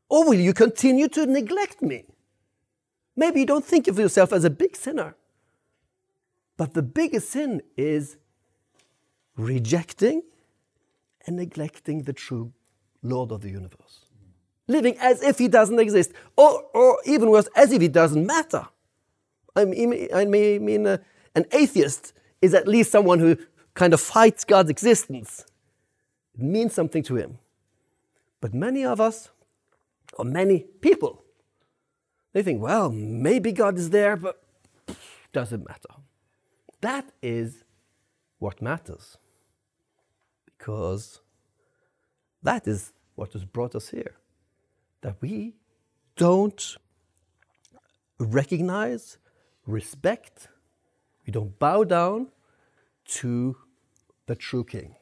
Or 0.08 0.24
will 0.24 0.40
you 0.40 0.52
continue 0.52 1.08
to 1.08 1.26
neglect 1.26 1.82
me? 1.82 2.04
Maybe 3.14 3.40
you 3.40 3.46
don't 3.46 3.64
think 3.64 3.86
of 3.86 3.98
yourself 3.98 4.32
as 4.32 4.44
a 4.44 4.50
big 4.50 4.74
sinner. 4.74 5.14
But 6.56 6.74
the 6.74 6.82
biggest 6.82 7.30
sin 7.30 7.62
is 7.76 8.16
rejecting 9.36 10.22
and 11.26 11.36
neglecting 11.36 12.02
the 12.02 12.12
true 12.12 12.52
Lord 13.02 13.30
of 13.30 13.42
the 13.42 13.50
universe. 13.50 14.06
Living 14.66 14.96
as 14.98 15.22
if 15.22 15.38
he 15.38 15.48
doesn't 15.48 15.78
exist, 15.78 16.12
or, 16.36 16.62
or 16.74 16.98
even 17.04 17.30
worse, 17.30 17.48
as 17.56 17.72
if 17.72 17.80
he 17.80 17.88
doesn't 17.88 18.26
matter. 18.26 18.66
I 19.56 19.64
mean, 19.64 20.08
I 20.14 20.24
mean 20.24 20.86
uh, 20.86 20.98
an 21.34 21.44
atheist 21.52 22.12
is 22.40 22.54
at 22.54 22.68
least 22.68 22.90
someone 22.90 23.18
who 23.18 23.36
kind 23.74 23.92
of 23.92 24.00
fights 24.00 24.44
God's 24.44 24.70
existence. 24.70 25.44
It 26.34 26.42
means 26.42 26.72
something 26.72 27.02
to 27.04 27.16
him. 27.16 27.38
But 28.40 28.54
many 28.54 28.84
of 28.84 29.00
us, 29.00 29.30
or 30.14 30.24
many 30.24 30.60
people, 30.80 31.22
they 32.32 32.42
think, 32.42 32.62
well, 32.62 32.90
maybe 32.90 33.52
God 33.52 33.76
is 33.78 33.90
there, 33.90 34.16
but 34.16 34.42
doesn't 35.32 35.66
matter. 35.66 35.94
That 36.80 37.10
is 37.22 37.64
what 38.38 38.62
matters. 38.62 39.18
Because 40.46 41.20
that 42.42 42.66
is 42.66 42.92
what 43.14 43.32
has 43.34 43.44
brought 43.44 43.74
us 43.74 43.90
here. 43.90 44.16
That 45.02 45.16
we 45.20 45.54
don't 46.16 46.76
recognize, 48.18 49.18
respect, 49.66 50.48
we 51.26 51.32
don't 51.32 51.58
bow 51.58 51.84
down 51.84 52.28
to 53.06 53.56
the 54.26 54.34
true 54.34 54.64
king. 54.64 54.94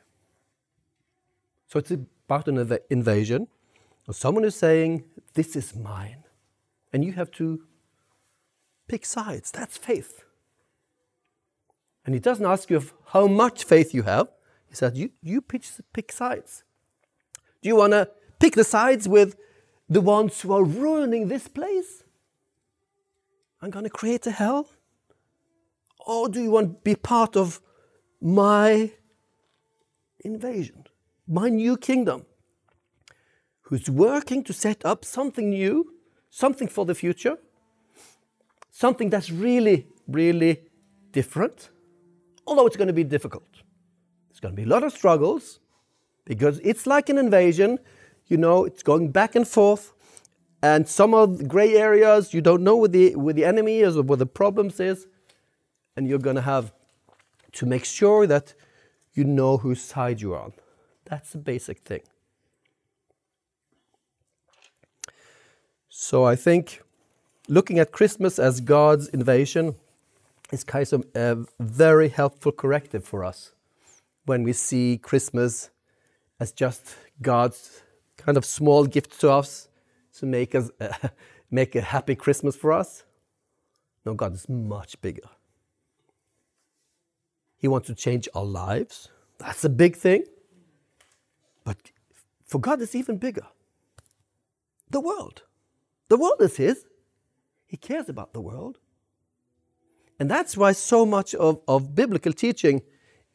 So 1.66 1.78
it's 1.78 1.92
about 2.28 2.46
an 2.48 2.56
inv- 2.56 2.80
invasion. 2.90 3.48
Someone 4.10 4.44
is 4.44 4.54
saying, 4.54 5.04
This 5.34 5.56
is 5.56 5.74
mine 5.74 6.24
and 6.92 7.04
you 7.04 7.12
have 7.12 7.30
to 7.32 7.64
pick 8.86 9.04
sides. 9.04 9.50
That's 9.50 9.76
faith. 9.76 10.24
And 12.04 12.14
he 12.14 12.20
doesn't 12.20 12.44
ask 12.44 12.70
you 12.70 12.76
of 12.76 12.94
how 13.06 13.26
much 13.26 13.64
faith 13.64 13.92
you 13.92 14.02
have. 14.04 14.28
He 14.68 14.74
says, 14.74 14.96
you, 14.96 15.10
you 15.22 15.40
pick, 15.40 15.64
pick 15.92 16.12
sides. 16.12 16.64
Do 17.62 17.68
you 17.68 17.76
want 17.76 17.92
to 17.92 18.08
pick 18.38 18.54
the 18.54 18.64
sides 18.64 19.08
with 19.08 19.36
the 19.88 20.00
ones 20.00 20.40
who 20.40 20.52
are 20.52 20.64
ruining 20.64 21.28
this 21.28 21.48
place? 21.48 22.04
I'm 23.60 23.70
going 23.70 23.84
to 23.84 23.90
create 23.90 24.26
a 24.26 24.30
hell? 24.30 24.70
Or 26.06 26.28
do 26.28 26.42
you 26.42 26.50
want 26.50 26.68
to 26.68 26.80
be 26.82 26.94
part 26.94 27.36
of 27.36 27.60
my 28.20 28.92
invasion, 30.20 30.84
my 31.28 31.48
new 31.48 31.76
kingdom, 31.76 32.24
who's 33.62 33.88
working 33.90 34.42
to 34.44 34.52
set 34.52 34.84
up 34.84 35.04
something 35.04 35.50
new 35.50 35.98
something 36.30 36.68
for 36.68 36.84
the 36.84 36.94
future, 36.94 37.36
something 38.70 39.10
that's 39.10 39.30
really, 39.30 39.86
really 40.06 40.62
different, 41.12 41.70
although 42.46 42.66
it's 42.66 42.76
going 42.76 42.88
to 42.88 42.94
be 42.94 43.04
difficult. 43.04 43.48
There's 44.28 44.40
going 44.40 44.54
to 44.54 44.56
be 44.56 44.64
a 44.64 44.68
lot 44.68 44.84
of 44.84 44.92
struggles 44.92 45.58
because 46.24 46.60
it's 46.62 46.86
like 46.86 47.08
an 47.08 47.18
invasion. 47.18 47.78
You 48.26 48.36
know, 48.36 48.64
it's 48.64 48.82
going 48.82 49.10
back 49.10 49.34
and 49.34 49.48
forth, 49.48 49.92
and 50.62 50.86
some 50.86 51.14
of 51.14 51.38
the 51.38 51.44
gray 51.44 51.74
areas 51.74 52.34
you 52.34 52.40
don't 52.40 52.62
know 52.62 52.76
where 52.76 52.88
the, 52.88 53.16
where 53.16 53.34
the 53.34 53.44
enemy 53.44 53.80
is 53.80 53.96
or 53.96 54.02
where 54.02 54.18
the 54.18 54.26
problems 54.26 54.80
is, 54.80 55.06
and 55.96 56.06
you're 56.06 56.18
going 56.18 56.36
to 56.36 56.42
have 56.42 56.72
to 57.52 57.66
make 57.66 57.84
sure 57.84 58.26
that 58.26 58.54
you 59.14 59.24
know 59.24 59.56
whose 59.56 59.80
side 59.80 60.20
you're 60.20 60.38
on. 60.38 60.52
That's 61.08 61.30
the 61.30 61.38
basic 61.38 61.78
thing. 61.80 62.02
So 65.88 66.24
I 66.24 66.36
think 66.36 66.82
looking 67.48 67.78
at 67.78 67.92
Christmas 67.92 68.38
as 68.38 68.60
God's 68.60 69.08
invasion 69.08 69.74
is 70.52 70.64
kind 70.64 70.92
of 70.92 71.04
a 71.14 71.38
very 71.58 72.08
helpful 72.08 72.52
corrective 72.52 73.04
for 73.04 73.24
us 73.24 73.52
when 74.26 74.42
we 74.42 74.52
see 74.52 74.98
Christmas 75.02 75.70
as 76.38 76.52
just 76.52 76.94
God's 77.22 77.82
kind 78.16 78.36
of 78.36 78.44
small 78.44 78.86
gift 78.86 79.18
to 79.20 79.30
us 79.30 79.68
to 80.18 80.26
make 80.26 80.54
us 80.54 80.70
uh, 80.80 81.08
make 81.50 81.74
a 81.74 81.80
happy 81.80 82.14
Christmas 82.14 82.54
for 82.54 82.72
us. 82.72 83.04
No, 84.04 84.14
God 84.14 84.34
is 84.34 84.48
much 84.48 85.00
bigger. 85.00 85.28
He 87.56 87.66
wants 87.66 87.86
to 87.88 87.94
change 87.94 88.28
our 88.34 88.44
lives. 88.44 89.08
That's 89.38 89.64
a 89.64 89.68
big 89.68 89.96
thing. 89.96 90.24
But 91.68 91.92
for 92.46 92.58
God, 92.58 92.80
it's 92.80 92.94
even 92.94 93.18
bigger. 93.18 93.46
The 94.88 95.00
world. 95.00 95.42
The 96.08 96.16
world 96.16 96.40
is 96.40 96.56
His. 96.56 96.86
He 97.66 97.76
cares 97.76 98.08
about 98.08 98.32
the 98.32 98.40
world. 98.40 98.78
And 100.18 100.30
that's 100.30 100.56
why 100.56 100.72
so 100.72 101.04
much 101.04 101.34
of, 101.34 101.60
of 101.68 101.94
biblical 101.94 102.32
teaching 102.32 102.80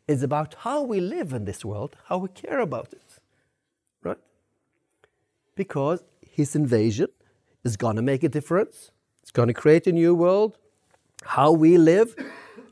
is 0.08 0.24
about 0.24 0.56
how 0.66 0.82
we 0.82 1.00
live 1.00 1.32
in 1.32 1.46
this 1.46 1.64
world, 1.64 1.96
how 2.06 2.18
we 2.18 2.30
care 2.30 2.60
about 2.60 2.92
it. 2.92 3.20
Right? 4.02 4.18
Because 5.54 6.04
his 6.20 6.56
invasion 6.56 7.10
is 7.64 7.78
going 7.78 7.98
to 7.98 8.02
make 8.02 8.24
a 8.24 8.30
difference. 8.30 8.90
It's 9.22 9.30
going 9.30 9.50
to 9.50 9.54
create 9.54 9.86
a 9.86 9.92
new 9.92 10.16
world. 10.16 10.58
How 11.24 11.52
we 11.52 11.78
live, 11.78 12.16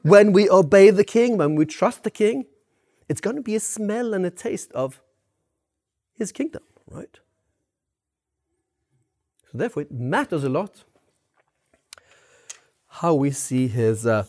when 0.01 0.34
we 0.34 0.50
obey 0.50 0.89
the 0.89 1.03
king, 1.03 1.38
when 1.38 1.53
we 1.53 1.68
trust 1.68 2.01
the 2.01 2.10
king, 2.10 2.48
it's 3.08 3.22
going 3.22 3.36
to 3.36 3.44
be 3.44 3.56
a 3.56 3.60
smell 3.60 4.15
and 4.15 4.25
a 4.25 4.32
taste 4.32 4.72
of 4.72 5.00
his 6.13 6.32
kingdom, 6.32 6.63
right? 6.88 7.20
So, 9.51 9.58
therefore, 9.58 9.84
it 9.84 9.91
matters 9.91 10.44
a 10.44 10.50
lot 10.50 10.84
how 12.88 13.15
we 13.15 13.32
see 13.32 13.68
his, 13.68 14.06
uh, 14.06 14.25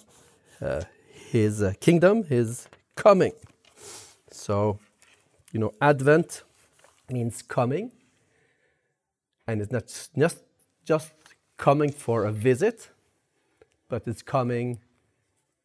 uh, 0.61 0.83
his 1.31 1.63
uh, 1.63 1.73
kingdom, 1.81 2.25
his 2.25 2.69
coming. 2.95 3.33
So, 4.31 4.79
you 5.53 5.61
know, 5.61 5.73
Advent 5.81 6.43
means 7.11 7.43
coming, 7.43 7.93
and 9.47 9.61
it's 9.61 9.73
not 9.73 9.87
just, 10.17 10.43
just 10.85 11.13
coming 11.57 11.91
for 11.91 12.25
a 12.25 12.33
visit, 12.33 12.89
but 13.89 14.07
it's 14.07 14.23
coming 14.23 14.79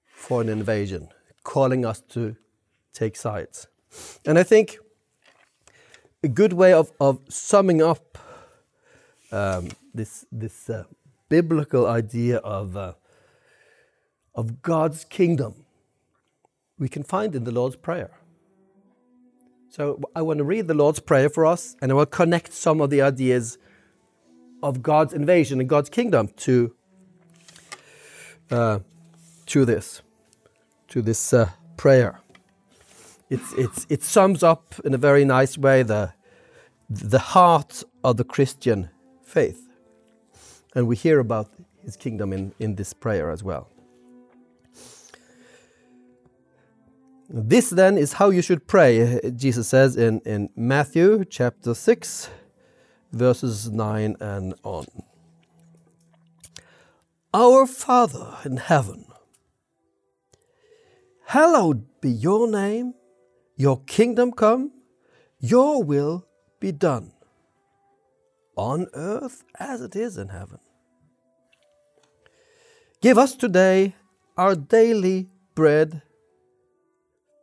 for 0.05 0.41
an 0.41 0.49
invasion, 0.49 1.09
calling 1.43 1.85
us 1.85 2.01
to 2.09 2.35
take 2.93 3.15
sides. 3.15 3.67
And 4.25 4.37
I 4.37 4.43
think 4.43 4.79
a 6.23 6.27
good 6.27 6.53
way 6.53 6.73
of, 6.73 6.91
of 6.99 7.19
summing 7.29 7.81
up 7.81 8.17
um, 9.31 9.69
this, 9.93 10.25
this 10.31 10.69
uh, 10.69 10.83
biblical 11.29 11.85
idea 11.85 12.37
of, 12.37 12.75
uh, 12.75 12.93
of 14.33 14.61
God's 14.61 15.05
kingdom 15.05 15.65
we 16.79 16.89
can 16.89 17.03
find 17.03 17.35
in 17.35 17.43
the 17.43 17.51
Lord's 17.51 17.75
Prayer. 17.75 18.11
So 19.69 19.99
I 20.15 20.21
want 20.21 20.37
to 20.39 20.43
read 20.43 20.67
the 20.67 20.73
Lord's 20.73 20.99
Prayer 20.99 21.29
for 21.29 21.45
us, 21.45 21.75
and 21.81 21.91
I 21.91 21.95
will 21.95 22.05
connect 22.05 22.53
some 22.53 22.81
of 22.81 22.89
the 22.89 23.01
ideas 23.01 23.57
of 24.63 24.81
God's 24.81 25.13
invasion 25.13 25.59
and 25.59 25.69
God's 25.69 25.89
kingdom 25.89 26.29
to, 26.37 26.73
uh, 28.49 28.79
to 29.47 29.65
this, 29.65 30.01
to 30.87 31.01
this 31.01 31.33
uh, 31.33 31.49
prayer. 31.75 32.21
It's, 33.29 33.53
it's, 33.53 33.85
it 33.89 34.03
sums 34.03 34.41
up 34.41 34.75
in 34.85 34.93
a 34.93 34.97
very 34.97 35.25
nice 35.25 35.57
way 35.57 35.83
the, 35.83 36.13
the 36.89 37.19
heart 37.19 37.83
of 38.03 38.17
the 38.17 38.23
Christian 38.23 38.89
faith. 39.23 39.67
And 40.73 40.87
we 40.87 40.95
hear 40.95 41.19
about 41.19 41.49
his 41.83 41.97
kingdom 41.97 42.31
in, 42.31 42.53
in 42.59 42.75
this 42.75 42.93
prayer 42.93 43.31
as 43.31 43.43
well. 43.43 43.69
This 47.29 47.69
then 47.69 47.97
is 47.97 48.13
how 48.13 48.29
you 48.29 48.41
should 48.41 48.67
pray, 48.67 49.19
Jesus 49.35 49.67
says 49.67 49.97
in, 49.97 50.21
in 50.21 50.49
Matthew 50.55 51.25
chapter 51.25 51.73
6, 51.73 52.29
verses 53.11 53.69
9 53.69 54.15
and 54.21 54.53
on. 54.63 54.85
Our 57.33 57.67
Father 57.67 58.37
in 58.45 58.57
heaven, 58.57 59.05
hallowed 61.25 61.85
be 61.99 62.09
your 62.09 62.49
name, 62.49 62.93
your 63.57 63.81
kingdom 63.81 64.31
come, 64.31 64.71
your 65.39 65.83
will 65.83 66.25
be 66.61 66.71
done, 66.71 67.11
on 68.55 68.87
earth 68.93 69.43
as 69.59 69.81
it 69.81 69.95
is 69.95 70.17
in 70.17 70.29
heaven. 70.29 70.59
Give 73.01 73.17
us 73.17 73.35
today 73.35 73.95
our 74.37 74.55
daily 74.55 75.27
bread 75.53 76.01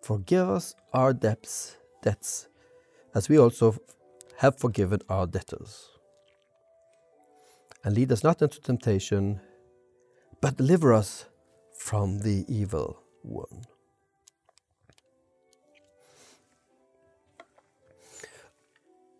Forgive 0.04 0.50
us 0.50 0.74
our 0.92 1.14
debts, 1.14 1.78
debts, 2.02 2.46
as 3.14 3.30
we 3.30 3.38
also 3.38 3.74
have 4.36 4.58
forgiven 4.58 5.00
our 5.08 5.26
debtors. 5.26 5.88
And 7.82 7.94
lead 7.94 8.12
us 8.12 8.22
not 8.22 8.42
into 8.42 8.60
temptation, 8.60 9.40
but 10.42 10.58
deliver 10.58 10.92
us 10.92 11.24
from 11.78 12.18
the 12.18 12.44
evil 12.48 13.02
one. 13.22 13.64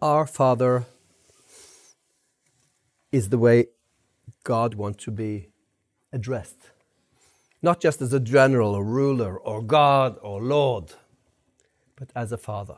Our 0.04 0.26
Father 0.26 0.84
is 3.10 3.30
the 3.30 3.38
way 3.38 3.68
God 4.44 4.74
wants 4.74 5.02
to 5.04 5.10
be 5.10 5.48
addressed 6.12 6.68
not 7.62 7.80
just 7.80 8.02
as 8.02 8.12
a 8.12 8.20
general 8.20 8.74
or 8.74 8.84
ruler 8.84 9.38
or 9.38 9.62
God 9.62 10.18
or 10.20 10.42
Lord, 10.42 10.92
but 11.96 12.10
as 12.14 12.30
a 12.32 12.36
father. 12.36 12.76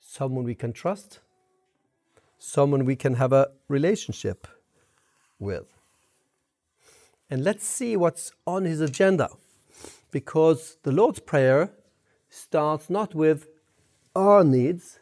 Someone 0.00 0.44
we 0.44 0.54
can 0.54 0.72
trust, 0.72 1.18
someone 2.38 2.86
we 2.86 2.96
can 2.96 3.16
have 3.16 3.34
a 3.34 3.50
relationship 3.68 4.48
with. 5.38 5.66
And 7.28 7.44
let's 7.44 7.66
see 7.66 7.94
what's 7.98 8.32
on 8.46 8.64
his 8.64 8.80
agenda, 8.80 9.28
because 10.10 10.78
the 10.84 10.92
Lord's 10.92 11.20
Prayer 11.20 11.70
starts 12.30 12.88
not 12.88 13.14
with 13.14 13.48
our 14.16 14.42
needs, 14.42 14.99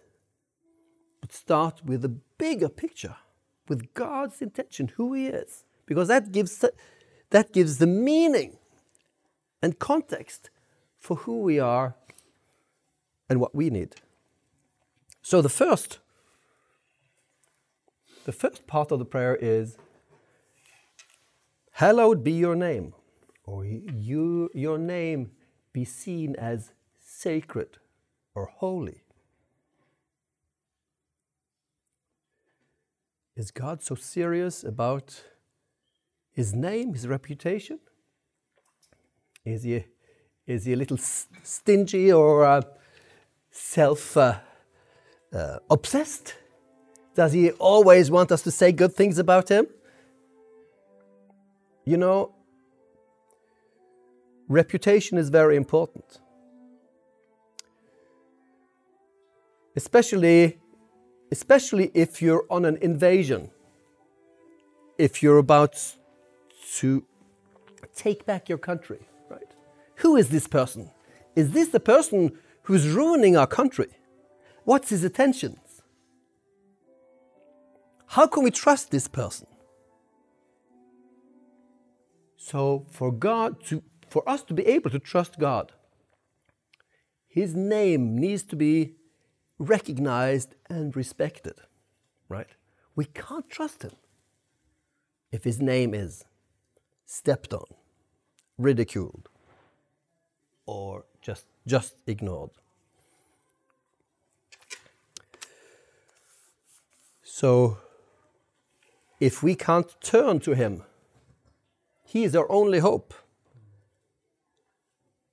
but 1.28 1.34
starts 1.34 1.82
with 1.84 2.04
a 2.04 2.08
bigger 2.08 2.68
picture, 2.68 3.16
with 3.68 3.92
God's 3.92 4.40
intention, 4.40 4.88
who 4.96 5.12
He 5.12 5.26
is, 5.26 5.64
because 5.86 6.08
that 6.08 6.32
gives, 6.32 6.64
that 7.30 7.52
gives 7.52 7.78
the 7.78 7.86
meaning 7.86 8.56
and 9.62 9.78
context 9.78 10.50
for 10.98 11.18
who 11.18 11.42
we 11.42 11.58
are 11.58 11.96
and 13.28 13.40
what 13.40 13.54
we 13.54 13.68
need. 13.68 13.96
So 15.22 15.42
the 15.42 15.50
first 15.50 15.98
the 18.24 18.32
first 18.32 18.66
part 18.66 18.92
of 18.92 18.98
the 18.98 19.06
prayer 19.06 19.36
is 19.36 19.78
hallowed 21.72 22.22
be 22.22 22.32
your 22.32 22.54
name 22.54 22.92
or 23.44 23.64
you 23.64 24.50
your 24.54 24.76
name 24.76 25.30
be 25.72 25.84
seen 25.84 26.36
as 26.36 26.72
sacred 27.00 27.78
or 28.34 28.46
holy. 28.46 29.02
Is 33.38 33.52
God 33.52 33.84
so 33.84 33.94
serious 33.94 34.64
about 34.64 35.22
his 36.32 36.52
name, 36.52 36.92
his 36.92 37.06
reputation? 37.06 37.78
Is 39.44 39.62
he, 39.62 39.84
is 40.44 40.64
he 40.64 40.72
a 40.72 40.76
little 40.76 40.96
stingy 40.96 42.12
or 42.12 42.44
uh, 42.44 42.62
self 43.52 44.16
uh, 44.16 44.40
uh, 45.32 45.58
obsessed? 45.70 46.34
Does 47.14 47.32
he 47.32 47.52
always 47.52 48.10
want 48.10 48.32
us 48.32 48.42
to 48.42 48.50
say 48.50 48.72
good 48.72 48.92
things 48.94 49.20
about 49.20 49.48
him? 49.48 49.68
You 51.84 51.96
know, 51.96 52.34
reputation 54.48 55.16
is 55.16 55.28
very 55.28 55.54
important. 55.54 56.18
Especially, 59.76 60.58
especially 61.30 61.90
if 61.94 62.22
you're 62.22 62.44
on 62.50 62.64
an 62.64 62.76
invasion, 62.78 63.50
if 64.96 65.22
you're 65.22 65.38
about 65.38 65.94
to 66.76 67.04
take 67.94 68.24
back 68.26 68.48
your 68.48 68.58
country. 68.58 69.00
Right? 69.28 69.50
Who 69.96 70.16
is 70.16 70.28
this 70.30 70.46
person? 70.46 70.90
Is 71.36 71.52
this 71.52 71.68
the 71.68 71.80
person 71.80 72.38
who's 72.62 72.88
ruining 72.88 73.36
our 73.36 73.46
country? 73.46 73.88
What's 74.64 74.90
his 74.90 75.04
intentions? 75.04 75.82
How 78.08 78.26
can 78.26 78.42
we 78.42 78.50
trust 78.50 78.90
this 78.90 79.06
person? 79.06 79.46
So 82.36 82.86
for 82.90 83.12
God 83.12 83.62
to 83.66 83.82
for 84.08 84.26
us 84.26 84.42
to 84.44 84.54
be 84.54 84.64
able 84.66 84.90
to 84.90 84.98
trust 84.98 85.38
God, 85.38 85.72
his 87.28 87.54
name 87.54 88.16
needs 88.16 88.42
to 88.44 88.56
be 88.56 88.94
recognized 89.58 90.54
and 90.68 90.94
respected. 90.96 91.54
Right? 92.28 92.48
We 92.94 93.06
can't 93.06 93.48
trust 93.48 93.82
him 93.82 93.92
if 95.30 95.44
his 95.44 95.60
name 95.60 95.94
is 95.94 96.24
stepped 97.06 97.52
on, 97.54 97.66
ridiculed, 98.58 99.28
or 100.66 101.04
just, 101.22 101.46
just 101.66 101.94
ignored. 102.06 102.50
So, 107.22 107.78
if 109.20 109.42
we 109.42 109.54
can't 109.54 109.88
turn 110.00 110.40
to 110.40 110.54
Him, 110.54 110.82
He 112.04 112.24
is 112.24 112.34
our 112.34 112.50
only 112.50 112.80
hope. 112.80 113.14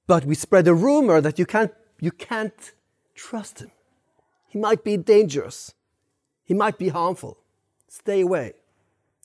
But 0.08 0.26
we 0.26 0.36
spread 0.36 0.68
a 0.68 0.74
rumor 0.74 1.20
that 1.22 1.40
you 1.40 1.46
can't, 1.46 1.74
you 2.00 2.12
can't 2.12 2.74
trust 3.16 3.60
Him. 3.60 3.72
He 4.56 4.62
might 4.62 4.86
be 4.86 4.96
dangerous, 4.96 5.74
He 6.46 6.54
might 6.54 6.78
be 6.78 6.88
harmful. 6.88 7.40
Stay 7.90 8.22
away. 8.22 8.54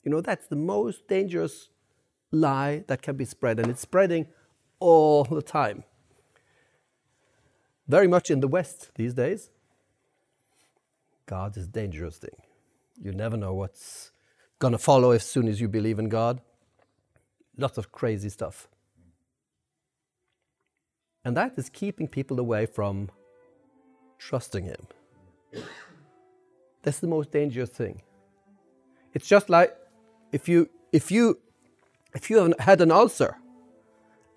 You 0.03 0.11
know, 0.11 0.19
that's 0.19 0.47
the 0.47 0.57
most 0.57 1.07
dangerous 1.07 1.69
lie 2.33 2.83
that 2.87 3.01
can 3.01 3.15
be 3.15 3.23
spread, 3.23 3.57
and 3.57 3.69
it's 3.69 3.79
spreading 3.79 4.27
all 4.81 5.23
the 5.23 5.41
time. 5.41 5.85
very 7.87 8.09
much 8.09 8.29
in 8.29 8.41
the 8.41 8.47
West 8.49 8.91
these 8.95 9.13
days. 9.13 9.49
God 11.27 11.55
is 11.55 11.63
a 11.63 11.69
dangerous 11.69 12.17
thing. 12.17 12.35
You 13.01 13.13
never 13.13 13.37
know 13.37 13.53
what's 13.53 14.11
going 14.59 14.73
to 14.73 14.77
follow 14.77 15.11
as 15.11 15.23
soon 15.23 15.47
as 15.47 15.61
you 15.61 15.69
believe 15.69 15.97
in 15.97 16.09
God. 16.09 16.41
Lots 17.57 17.77
of 17.77 17.93
crazy 17.93 18.27
stuff. 18.27 18.67
And 21.23 21.37
that 21.37 21.53
is 21.57 21.69
keeping 21.69 22.09
people 22.09 22.37
away 22.37 22.65
from 22.65 23.09
trusting 24.19 24.65
Him. 24.65 24.87
That's 26.83 26.99
the 26.99 27.07
most 27.07 27.31
dangerous 27.31 27.69
thing. 27.69 28.01
It's 29.13 29.27
just 29.27 29.49
like 29.49 29.75
if 30.31 30.47
you 30.49 30.69
if 30.91 31.11
you 31.11 31.39
if 32.15 32.29
you 32.29 32.37
have 32.37 32.59
had 32.59 32.81
an 32.81 32.91
ulcer 32.91 33.37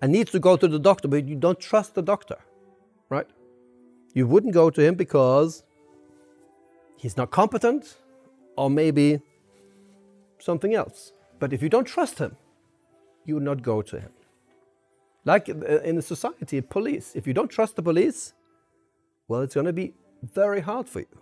and 0.01 0.11
needs 0.11 0.31
to 0.31 0.39
go 0.39 0.57
to 0.57 0.67
the 0.67 0.79
doctor, 0.79 1.07
but 1.07 1.25
you 1.25 1.35
don't 1.35 1.59
trust 1.59 1.95
the 1.95 2.01
doctor, 2.01 2.37
right? 3.09 3.27
You 4.13 4.27
wouldn't 4.27 4.53
go 4.53 4.69
to 4.69 4.81
him 4.81 4.95
because 4.95 5.63
he's 6.97 7.17
not 7.17 7.31
competent, 7.31 7.97
or 8.55 8.69
maybe 8.69 9.21
something 10.39 10.73
else. 10.73 11.11
But 11.39 11.53
if 11.53 11.61
you 11.61 11.69
don't 11.69 11.85
trust 11.85 12.19
him, 12.19 12.37
you 13.25 13.35
would 13.35 13.43
not 13.43 13.61
go 13.61 13.81
to 13.81 13.99
him. 13.99 14.11
Like 15.25 15.49
in 15.49 15.95
the 15.95 16.01
society, 16.01 16.61
police. 16.61 17.13
If 17.15 17.25
you 17.27 17.33
don't 17.33 17.49
trust 17.49 17.75
the 17.75 17.81
police, 17.81 18.33
well, 19.27 19.41
it's 19.41 19.55
going 19.55 19.65
to 19.65 19.73
be 19.73 19.93
very 20.33 20.61
hard 20.61 20.87
for 20.87 20.99
you. 20.99 21.21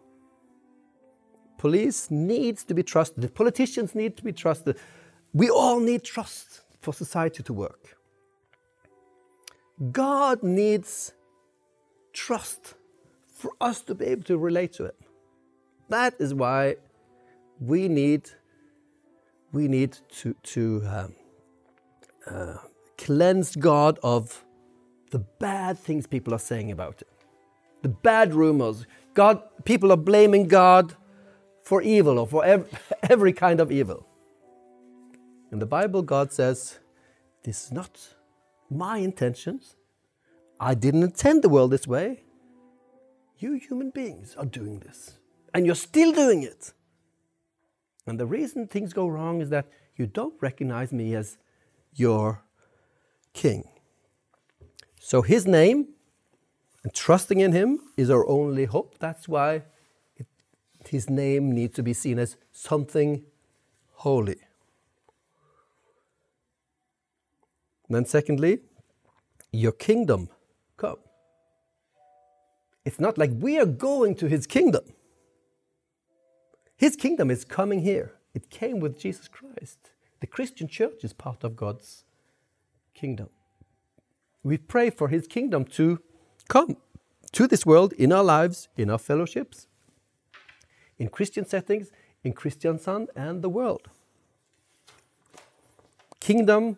Police 1.58 2.12
needs 2.12 2.63
to 2.66 2.74
be 2.74 2.84
trusted. 2.84 3.24
The 3.24 3.30
politicians 3.30 3.96
need 3.96 4.18
to 4.18 4.24
be 4.24 4.34
trusted. 4.34 4.78
We 5.34 5.50
all 5.50 5.80
need 5.80 6.04
trust 6.04 6.62
for 6.82 6.94
society 6.94 7.42
to 7.44 7.54
work. 7.54 7.98
God 9.92 10.44
needs 10.44 11.13
trust 12.12 12.76
for 13.28 13.52
us 13.60 13.82
to 13.82 13.96
be 13.96 14.06
able 14.06 14.24
to 14.24 14.38
relate 14.38 14.74
to 14.74 14.86
Him. 14.86 15.00
That 15.89 16.13
is 16.20 16.34
why 16.34 16.78
we 17.60 17.88
need 17.88 18.30
we 19.52 19.68
need 19.68 19.98
to 20.20 20.34
to 20.44 20.84
um, 20.86 21.16
uh, 22.28 22.58
cleanse 22.98 23.56
God 23.56 24.00
of 24.04 24.44
the 25.12 25.20
bad 25.20 25.78
things 25.78 26.08
people 26.08 26.34
are 26.34 26.39
saying 26.39 26.72
about 26.72 27.02
Him, 27.02 27.12
the 27.84 27.89
bad 27.89 28.34
rumors. 28.34 28.88
God, 29.13 29.43
people 29.63 29.91
are 29.91 29.98
blaming 29.98 30.48
God 30.48 30.96
for 31.62 31.82
evil 31.82 32.17
or 32.17 32.26
for 32.26 32.43
every, 32.43 32.69
every 33.10 33.34
kind 33.34 33.60
of 33.60 33.72
evil. 33.72 34.08
In 35.52 35.60
the 35.60 35.67
Bible, 35.67 36.02
God 36.02 36.34
says, 36.34 36.80
This 37.43 37.65
is 37.65 37.72
not 37.72 38.15
my 38.72 38.98
intentions. 38.98 39.76
I 40.60 40.74
didn't 40.74 41.04
intend 41.04 41.43
the 41.43 41.50
world 41.50 41.72
this 41.72 41.86
way. 41.86 42.24
You 43.38 43.54
human 43.54 43.91
beings 43.91 44.36
are 44.38 44.46
doing 44.46 44.80
this, 44.80 45.19
and 45.54 45.65
you're 45.65 45.76
still 45.76 46.12
doing 46.12 46.43
it. 46.43 46.74
And 48.08 48.19
the 48.19 48.26
reason 48.26 48.67
things 48.67 48.93
go 48.93 49.08
wrong 49.08 49.41
is 49.41 49.50
that 49.50 49.67
you 49.96 50.08
don't 50.08 50.34
recognize 50.41 50.91
me 50.91 51.13
as 51.15 51.38
your 51.93 52.43
king. 53.34 53.65
So 55.00 55.22
his 55.22 55.46
name 55.46 55.89
and 56.84 56.93
trusting 56.93 57.39
in 57.39 57.54
him 57.54 57.80
is 57.96 58.10
our 58.10 58.28
only 58.28 58.65
hope. 58.65 58.98
That's 59.00 59.28
why 59.28 59.63
it, 60.17 60.28
his 60.88 61.10
name 61.10 61.52
needs 61.52 61.76
to 61.76 61.84
be 61.84 61.93
seen 61.93 62.19
as 62.19 62.36
something 62.52 63.24
holy. 63.91 64.38
And 67.88 67.96
then, 67.96 68.06
secondly, 68.06 68.60
your 69.52 69.72
kingdom 69.72 70.30
come. 70.78 70.98
It's 72.86 73.00
not 73.00 73.17
like 73.17 73.32
we 73.34 73.60
are 73.60 73.65
going 73.65 74.15
to 74.15 74.28
his 74.28 74.46
kingdom. 74.46 74.84
His 76.76 76.96
kingdom 76.96 77.32
is 77.32 77.46
coming 77.46 77.82
here. 77.82 78.13
It 78.34 78.50
came 78.50 78.80
with 78.80 79.00
Jesus 79.00 79.28
Christ. 79.28 79.91
The 80.19 80.28
Christian 80.28 80.67
church 80.67 81.04
is 81.04 81.13
part 81.13 81.43
of 81.43 81.56
God's 81.56 82.04
kingdom. 82.93 83.30
We 84.43 84.58
pray 84.58 84.89
for 84.89 85.08
his 85.08 85.28
kingdom 85.28 85.63
to 85.65 86.02
come 86.54 86.78
to 87.32 87.48
this 87.48 87.66
world 87.66 87.94
in 87.94 88.12
our 88.13 88.24
lives, 88.24 88.70
in 88.78 88.88
our 88.92 89.00
fellowships, 89.00 89.68
in 91.00 91.08
Christian 91.10 91.46
settings, 91.46 91.88
in 92.24 92.32
Kristiansand 92.34 93.08
and 93.16 93.42
the 93.42 93.50
world. 93.50 93.89
Kingdom 96.20 96.78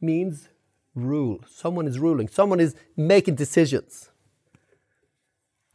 means 0.00 0.48
rule. 0.96 1.38
Someone 1.48 1.86
is 1.86 2.00
ruling, 2.00 2.28
someone 2.28 2.58
is 2.58 2.74
making 2.96 3.36
decisions. 3.36 4.10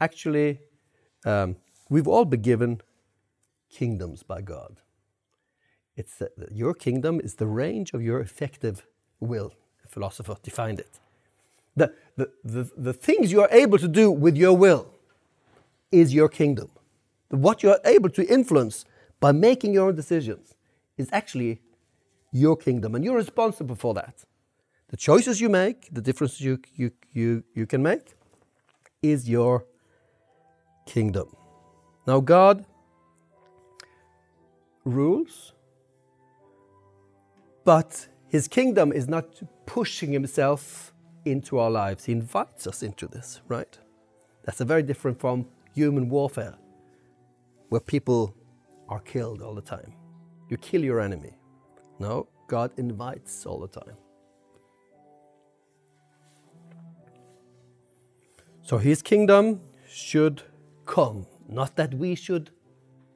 Actually, 0.01 0.59
um, 1.25 1.55
we've 1.89 2.07
all 2.07 2.25
been 2.25 2.41
given 2.41 2.81
kingdoms 3.69 4.23
by 4.23 4.41
God. 4.41 4.73
It's 5.95 6.21
uh, 6.21 6.27
your 6.51 6.73
kingdom 6.73 7.21
is 7.23 7.35
the 7.35 7.47
range 7.47 7.93
of 7.93 8.01
your 8.03 8.19
effective 8.19 8.85
will. 9.21 9.53
A 9.85 9.87
philosopher 9.87 10.35
defined 10.43 10.79
it. 10.79 10.99
The, 11.77 11.93
the, 12.17 12.31
the, 12.43 12.69
the 12.75 12.93
things 12.93 13.31
you 13.31 13.41
are 13.41 13.49
able 13.51 13.77
to 13.77 13.87
do 13.87 14.11
with 14.11 14.35
your 14.35 14.57
will 14.57 14.93
is 15.91 16.13
your 16.13 16.27
kingdom. 16.27 16.69
What 17.29 17.63
you 17.63 17.69
are 17.69 17.79
able 17.85 18.09
to 18.09 18.27
influence 18.27 18.85
by 19.19 19.31
making 19.31 19.73
your 19.73 19.87
own 19.87 19.95
decisions 19.95 20.55
is 20.97 21.09
actually 21.11 21.61
your 22.31 22.57
kingdom, 22.57 22.95
and 22.95 23.05
you're 23.05 23.15
responsible 23.15 23.75
for 23.75 23.93
that. 23.93 24.25
The 24.89 24.97
choices 24.97 25.39
you 25.39 25.49
make, 25.49 25.87
the 25.91 26.01
differences 26.01 26.41
you, 26.41 26.59
you, 26.75 26.91
you, 27.13 27.43
you 27.53 27.65
can 27.65 27.83
make, 27.83 28.15
is 29.01 29.29
your 29.29 29.65
kingdom. 30.85 31.35
Now, 32.05 32.19
God 32.19 32.65
rules, 34.83 35.53
but 37.63 38.07
his 38.27 38.47
kingdom 38.47 38.91
is 38.91 39.07
not 39.07 39.25
pushing 39.65 40.11
himself 40.11 40.93
into 41.31 41.59
our 41.59 41.69
lives. 41.69 42.05
He 42.05 42.11
invites 42.11 42.67
us 42.67 42.83
into 42.83 43.07
this, 43.07 43.41
right? 43.47 43.77
That's 44.45 44.61
a 44.61 44.65
very 44.65 44.83
different 44.83 45.19
from 45.19 45.47
human 45.73 46.09
warfare, 46.09 46.55
where 47.69 47.81
people 47.81 48.35
are 48.89 48.99
killed 49.01 49.41
all 49.41 49.55
the 49.55 49.61
time. 49.61 49.93
You 50.49 50.57
kill 50.57 50.83
your 50.83 50.99
enemy. 51.01 51.33
No, 51.99 52.27
God 52.47 52.71
invites 52.77 53.45
all 53.45 53.59
the 53.59 53.67
time. 53.67 53.97
So 58.61 58.77
his 58.77 59.01
kingdom 59.01 59.61
should 59.89 60.43
come, 60.85 61.25
not 61.47 61.75
that 61.77 61.93
we 61.93 62.15
should 62.15 62.51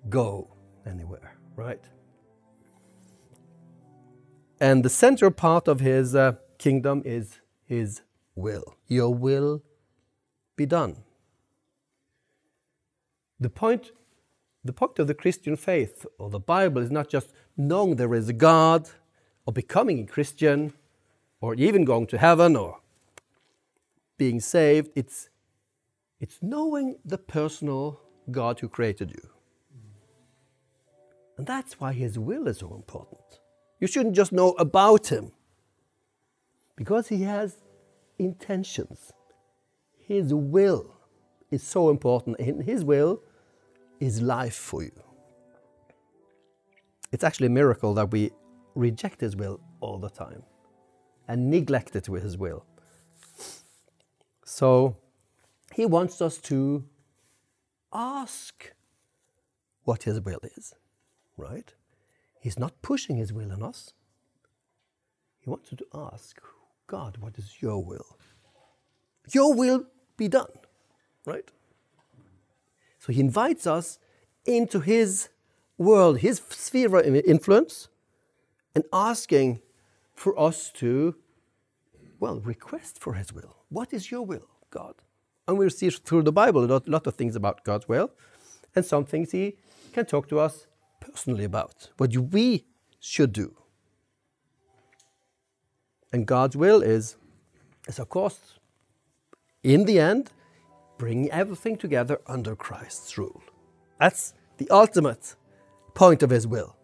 go 0.10 0.48
anywhere, 0.86 1.36
right? 1.56 1.84
And 4.60 4.84
the 4.86 4.90
central 4.90 5.32
part 5.32 5.68
of 5.68 5.80
his 5.80 6.16
uh, 6.16 6.34
kingdom 6.58 7.02
is 7.06 7.40
his 7.72 8.02
will. 8.36 8.76
Your 8.88 9.14
will 9.14 9.64
be 10.58 10.66
done. 10.66 10.98
The 13.40 13.50
point, 13.50 13.92
the 14.64 14.74
point 14.74 15.00
of 15.00 15.08
the 15.08 15.14
Christian 15.14 15.56
faith 15.56 16.06
or 16.20 16.30
the 16.30 16.46
Bible 16.56 16.82
is 16.82 16.92
not 16.92 17.08
just 17.08 17.30
knowing 17.56 17.96
there 17.96 18.14
is 18.14 18.28
a 18.28 18.34
God 18.34 18.90
or 19.46 19.54
becoming 19.54 20.02
a 20.02 20.06
Christian 20.06 20.74
or 21.40 21.56
even 21.56 21.86
going 21.86 22.08
to 22.08 22.18
heaven 22.18 22.58
or 22.58 22.82
being 24.18 24.42
saved. 24.42 24.90
It's 24.94 25.30
it's 26.20 26.40
knowing 26.42 26.98
the 27.04 27.18
personal 27.18 28.00
God 28.30 28.60
who 28.60 28.68
created 28.68 29.12
you. 29.12 29.30
And 31.38 31.48
that's 31.48 31.80
why 31.80 31.94
His 31.94 32.20
will 32.20 32.48
is 32.48 32.60
so 32.60 32.76
important. 32.76 33.40
You 33.80 33.88
shouldn't 33.88 34.16
just 34.16 34.32
know 34.32 34.52
about 34.68 35.08
Him, 35.08 35.32
because 36.82 37.08
He 37.10 37.22
has 37.22 37.58
intentions. 38.18 39.14
His 40.08 40.34
will 40.34 40.92
is 41.52 41.62
so 41.62 41.92
important, 41.92 42.40
and 42.40 42.64
His 42.64 42.84
will 42.84 43.22
is 44.00 44.20
life 44.20 44.56
for 44.56 44.82
you. 44.82 45.04
It's 47.12 47.24
actually 47.24 47.46
a 47.46 47.52
miracle 47.52 47.94
that 47.94 48.10
we 48.10 48.32
reject 48.74 49.22
His 49.22 49.36
will 49.36 49.60
all 49.80 50.00
the 50.00 50.10
time 50.10 50.42
and 51.28 51.52
neglect 51.52 51.96
it 51.96 52.10
with 52.10 52.24
His 52.24 52.36
will. 52.36 52.66
So, 54.44 54.98
he 55.76 55.86
wants 55.86 56.20
us 56.20 56.40
to 56.50 56.84
ask 57.94 58.74
what 59.84 60.02
His 60.02 60.20
will 60.20 60.40
is, 60.58 60.74
right? 61.38 61.72
He's 62.40 62.58
not 62.58 62.82
pushing 62.82 63.18
His 63.18 63.32
will 63.32 63.52
on 63.52 63.62
us. 63.62 63.94
He 65.42 65.48
wants 65.52 65.72
us 65.72 65.78
to 65.78 65.86
ask, 65.94 66.42
God, 66.92 67.16
what 67.20 67.38
is 67.38 67.62
your 67.62 67.82
will? 67.82 68.18
Your 69.32 69.54
will 69.54 69.86
be 70.18 70.28
done, 70.28 70.52
right? 71.26 71.50
So 73.00 73.14
He 73.14 73.22
invites 73.22 73.66
us 73.66 73.98
into 74.44 74.82
His 74.82 75.30
world, 75.78 76.20
His 76.20 76.42
sphere 76.50 76.94
of 76.98 77.16
influence, 77.16 77.88
and 78.76 78.84
asking 78.92 79.62
for 80.14 80.38
us 80.38 80.70
to, 80.82 81.16
well, 82.20 82.42
request 82.42 83.00
for 83.00 83.14
His 83.14 83.32
will. 83.32 83.56
What 83.70 83.94
is 83.94 84.12
your 84.12 84.26
will, 84.26 84.50
God? 84.70 84.96
And 85.48 85.58
we 85.58 85.70
see 85.70 85.90
through 85.92 86.24
the 86.24 86.34
Bible 86.34 86.66
a 86.66 86.70
lot, 86.74 86.90
lot 86.90 87.08
of 87.08 87.16
things 87.16 87.38
about 87.38 87.64
God's 87.64 87.88
will, 87.88 88.12
and 88.76 88.84
some 88.84 89.06
things 89.06 89.32
He 89.32 89.56
can 89.94 90.06
talk 90.06 90.28
to 90.28 90.40
us 90.40 90.68
personally 91.00 91.46
about, 91.46 91.88
what 91.96 92.14
we 92.18 92.66
should 93.00 93.32
do. 93.32 93.61
And 96.14 96.26
God's 96.26 96.58
will 96.58 96.82
is, 96.82 97.16
is 97.88 98.00
of 98.00 98.10
course, 98.10 98.60
in 99.64 99.86
the 99.86 100.00
end, 100.00 100.32
bring 100.98 101.32
everything 101.32 101.78
together 101.78 102.20
under 102.28 102.56
Christ's 102.56 103.18
rule. 103.18 103.42
That's 104.00 104.34
the 104.58 104.70
ultimate 104.70 105.36
point 105.94 106.24
of 106.24 106.30
His 106.30 106.46
will. 106.46 106.76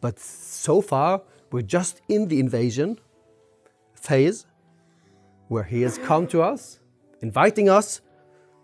But 0.00 0.18
so 0.18 0.80
far, 0.80 1.22
we're 1.50 1.62
just 1.62 2.00
in 2.08 2.28
the 2.28 2.40
invasion 2.40 2.98
phase 3.94 4.46
where 5.48 5.64
He 5.64 5.82
has 5.82 5.98
come 5.98 6.26
to 6.28 6.42
us, 6.42 6.80
inviting 7.20 7.68
us 7.68 8.00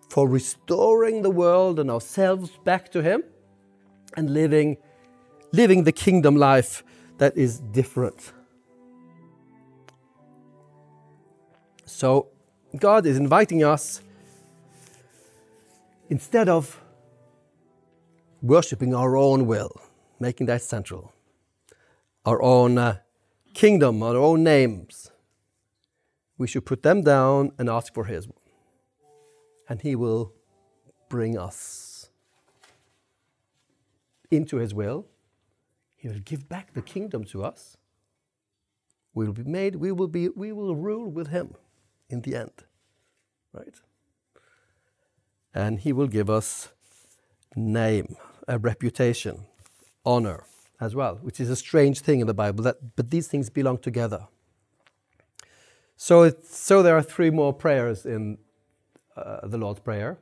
for 0.09 0.29
restoring 0.29 1.23
the 1.23 1.31
world 1.31 1.79
and 1.79 1.91
ourselves 1.91 2.51
back 2.65 2.91
to 2.93 3.03
Him 3.03 3.25
and 4.17 4.33
living, 4.33 4.77
living 5.53 5.85
the 5.85 5.93
kingdom 5.93 6.37
life 6.37 6.85
that 7.19 7.37
is 7.37 7.61
different. 7.61 8.33
So, 11.85 12.29
God 12.79 13.07
is 13.07 13.17
inviting 13.17 13.65
us 13.65 14.03
instead 16.09 16.49
of 16.49 16.81
worshipping 18.43 18.95
our 18.95 19.17
own 19.17 19.47
will, 19.47 19.81
making 20.21 20.47
that 20.47 20.63
central, 20.63 21.13
our 22.25 22.43
own 22.43 22.79
uh, 22.79 22.99
kingdom, 23.55 24.03
our 24.03 24.17
own 24.17 24.43
names, 24.43 25.11
we 26.39 26.47
should 26.47 26.67
put 26.67 26.83
them 26.83 27.03
down 27.03 27.53
and 27.59 27.71
ask 27.71 27.95
for 27.95 28.05
His. 28.05 28.29
And 29.69 29.81
He 29.81 29.97
will 29.97 30.33
bring 31.09 31.39
us 31.39 32.11
into 34.31 34.59
His 34.59 34.75
will. 34.75 35.07
He 36.07 36.13
will 36.13 36.21
give 36.21 36.49
back 36.49 36.73
the 36.73 36.83
kingdom 36.83 37.25
to 37.25 37.43
us. 37.43 37.77
We 39.13 39.27
will 39.27 39.33
be 39.33 39.43
made, 39.43 39.75
we 39.75 39.91
will 39.91 40.07
be, 40.07 40.29
we 40.29 40.53
will 40.53 40.77
rule 40.77 41.11
with 41.11 41.31
Him 41.31 41.55
in 42.09 42.21
the 42.21 42.37
end. 42.37 42.53
Right? 43.53 43.75
And 45.53 45.81
He 45.81 45.93
will 45.93 46.07
give 46.07 46.31
us 46.31 46.69
name, 47.57 48.15
a 48.47 48.57
reputation, 48.57 49.47
honor 50.05 50.45
as 50.79 50.95
well, 50.95 51.17
which 51.23 51.41
is 51.41 51.51
a 51.51 51.57
strange 51.57 51.99
thing 52.03 52.21
in 52.21 52.29
the 52.29 52.35
Bible, 52.35 52.63
that, 52.63 52.95
but 52.95 53.11
these 53.11 53.27
things 53.27 53.51
belong 53.51 53.79
together. 53.79 54.29
So, 55.97 56.31
so 56.49 56.85
there 56.85 56.97
are 56.97 57.03
three 57.03 57.31
more 57.31 57.53
prayers 57.53 58.07
in 58.07 58.39
uh, 59.17 59.45
the 59.49 59.59
Lord's 59.59 59.81
Prayer. 59.81 60.19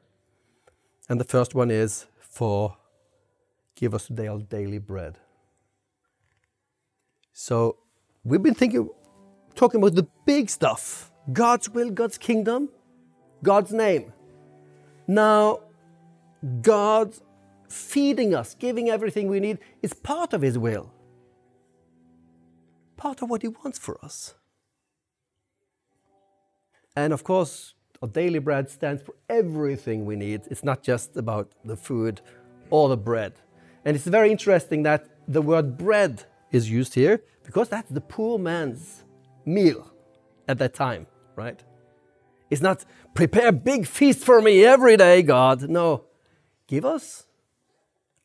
And 1.11 1.21
the 1.21 1.25
first 1.25 1.55
one 1.55 1.71
is 1.71 2.07
for 2.19 2.79
give 3.75 3.93
us 3.93 4.07
today 4.07 4.29
our 4.29 4.39
daily 4.39 4.79
bread. 4.79 5.19
So 7.35 7.77
we've 8.23 8.43
been 8.43 8.55
thinking, 8.55 8.89
talking 9.57 9.81
about 9.81 9.97
the 9.97 10.07
big 10.25 10.49
stuff 10.49 11.11
God's 11.33 11.69
will, 11.69 11.91
God's 11.91 12.17
kingdom, 12.17 12.71
God's 13.43 13.73
name. 13.73 14.13
Now, 15.07 15.61
God 16.63 17.15
feeding 17.69 18.35
us, 18.35 18.55
giving 18.55 18.89
everything 18.89 19.29
we 19.29 19.41
need, 19.41 19.59
is 19.83 19.93
part 19.93 20.33
of 20.33 20.43
His 20.43 20.57
will, 20.57 20.93
part 22.97 23.21
of 23.21 23.29
what 23.29 23.43
He 23.43 23.49
wants 23.49 23.79
for 23.79 24.03
us. 24.05 24.35
And 26.95 27.13
of 27.13 27.25
course, 27.25 27.75
our 28.01 28.09
daily 28.09 28.39
bread 28.39 28.71
stands 28.71 29.03
for 29.03 29.15
everything 29.29 30.05
we 30.05 30.15
need. 30.15 30.43
It's 30.51 30.63
not 30.63 30.83
just 30.83 31.17
about 31.17 31.51
the 31.65 31.77
food 31.77 32.21
or 32.71 32.89
the 32.89 32.97
bread. 32.97 33.33
And 33.85 33.97
it's 33.97 34.07
very 34.07 34.31
interesting 34.31 34.85
that 34.85 35.09
the 35.27 35.43
word 35.43 35.77
bread 35.77 36.27
is 36.55 36.71
used 36.71 36.95
here 36.95 37.23
because 37.45 37.69
that's 37.69 37.91
the 37.91 38.01
poor 38.01 38.39
man's 38.39 39.05
meal 39.45 39.93
at 40.49 40.59
that 40.59 40.75
time, 40.75 41.07
right? 41.37 41.63
It's 42.51 42.63
not 42.63 42.85
prepare 43.15 43.53
big 43.53 43.87
feast 43.87 44.21
for 44.21 44.41
me 44.41 44.65
every 44.65 44.97
day, 44.97 45.23
God. 45.23 45.69
No. 45.69 46.05
Give 46.67 46.85
us 46.85 47.27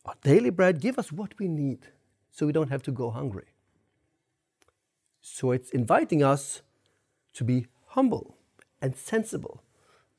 our 0.06 0.16
daily 0.24 0.50
bread, 0.50 0.80
give 0.80 0.98
us 0.98 1.12
what 1.12 1.38
we 1.40 1.48
need 1.48 1.80
so 2.32 2.46
we 2.46 2.52
don't 2.52 2.70
have 2.70 2.84
to 2.84 2.92
go 2.92 3.10
hungry. 3.10 3.48
So 5.22 5.52
it's 5.52 5.72
inviting 5.72 6.24
us 6.24 6.62
to 7.34 7.44
be 7.44 7.68
humble 7.88 8.38
and 8.82 8.96
sensible 8.96 9.64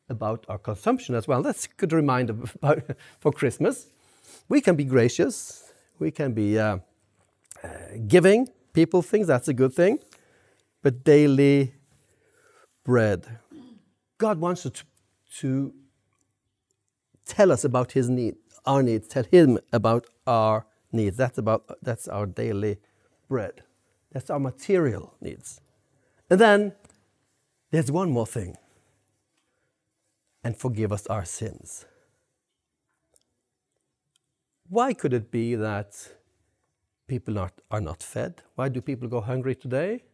about 0.09 0.45
our 0.49 0.59
consumption 0.59 1.15
as 1.15 1.27
well. 1.27 1.43
That's 1.43 1.67
a 1.67 1.69
good 1.77 1.93
reminder 1.93 2.35
for 3.21 3.33
Christmas. 3.33 3.87
We 4.49 4.61
can 4.61 4.77
be 4.77 4.85
gracious, 4.85 5.73
we 5.99 6.11
can 6.11 6.33
be 6.33 6.59
uh, 6.59 6.79
giving 8.07 8.49
people 8.73 9.03
things, 9.03 9.27
that's 9.27 9.49
a 9.49 9.55
good 9.55 9.73
thing, 9.73 9.99
but 10.83 11.05
daily 11.05 11.75
bread. 12.85 13.39
God 14.19 14.39
wants 14.39 14.67
us 14.67 14.73
to, 14.73 14.85
to 15.39 15.75
tell 17.27 17.53
us 17.53 17.65
about 17.65 17.93
His 17.93 18.09
need, 18.09 18.37
our 18.65 18.83
needs, 18.83 19.09
tell 19.09 19.25
Him 19.25 19.59
about 19.73 20.07
our 20.27 20.67
needs. 20.93 21.17
That's 21.17 21.39
about 21.39 21.79
that's 21.83 22.09
our 22.09 22.27
daily 22.27 22.79
bread. 23.29 23.63
That's 24.13 24.31
our 24.31 24.41
material 24.41 25.15
needs. 25.21 25.61
And 26.29 26.41
then 26.41 26.73
there's 27.71 27.91
one 27.91 28.11
more 28.11 28.27
thing 28.27 28.57
and 30.43 30.57
forgive 30.57 30.93
us 30.93 31.07
our 31.07 31.25
sins. 31.25 31.85
Why 34.69 34.93
could 34.93 35.13
it 35.13 35.31
be 35.31 35.55
that 35.57 36.09
people 37.11 37.35
not, 37.35 37.53
are 37.73 37.81
not 37.81 38.05
fed? 38.05 38.41
Why 38.55 38.69
do 38.69 38.81
people 38.81 39.09
go 39.09 39.21
hungry 39.21 39.57
today? 39.57 40.05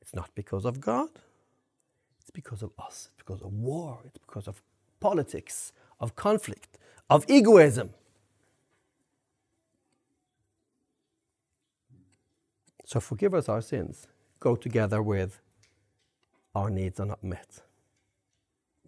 It's 0.00 0.14
not 0.14 0.30
because 0.34 0.64
of 0.64 0.80
God, 0.80 1.10
it's 2.22 2.30
because 2.30 2.62
of 2.62 2.70
us, 2.78 3.10
it's 3.12 3.18
because 3.18 3.42
of 3.42 3.52
war, 3.52 4.00
it's 4.06 4.16
because 4.16 4.48
of 4.48 4.62
politics, 4.98 5.72
of 6.00 6.16
conflict, 6.16 6.78
of 7.10 7.26
egoism. 7.28 7.90
So 12.86 12.98
forgive 12.98 13.34
us 13.34 13.46
our 13.50 13.60
sins, 13.60 14.06
go 14.40 14.56
together 14.56 15.02
with 15.02 15.38
our 16.54 16.70
needs 16.70 16.98
are 16.98 17.06
not 17.06 17.22
met. 17.22 17.60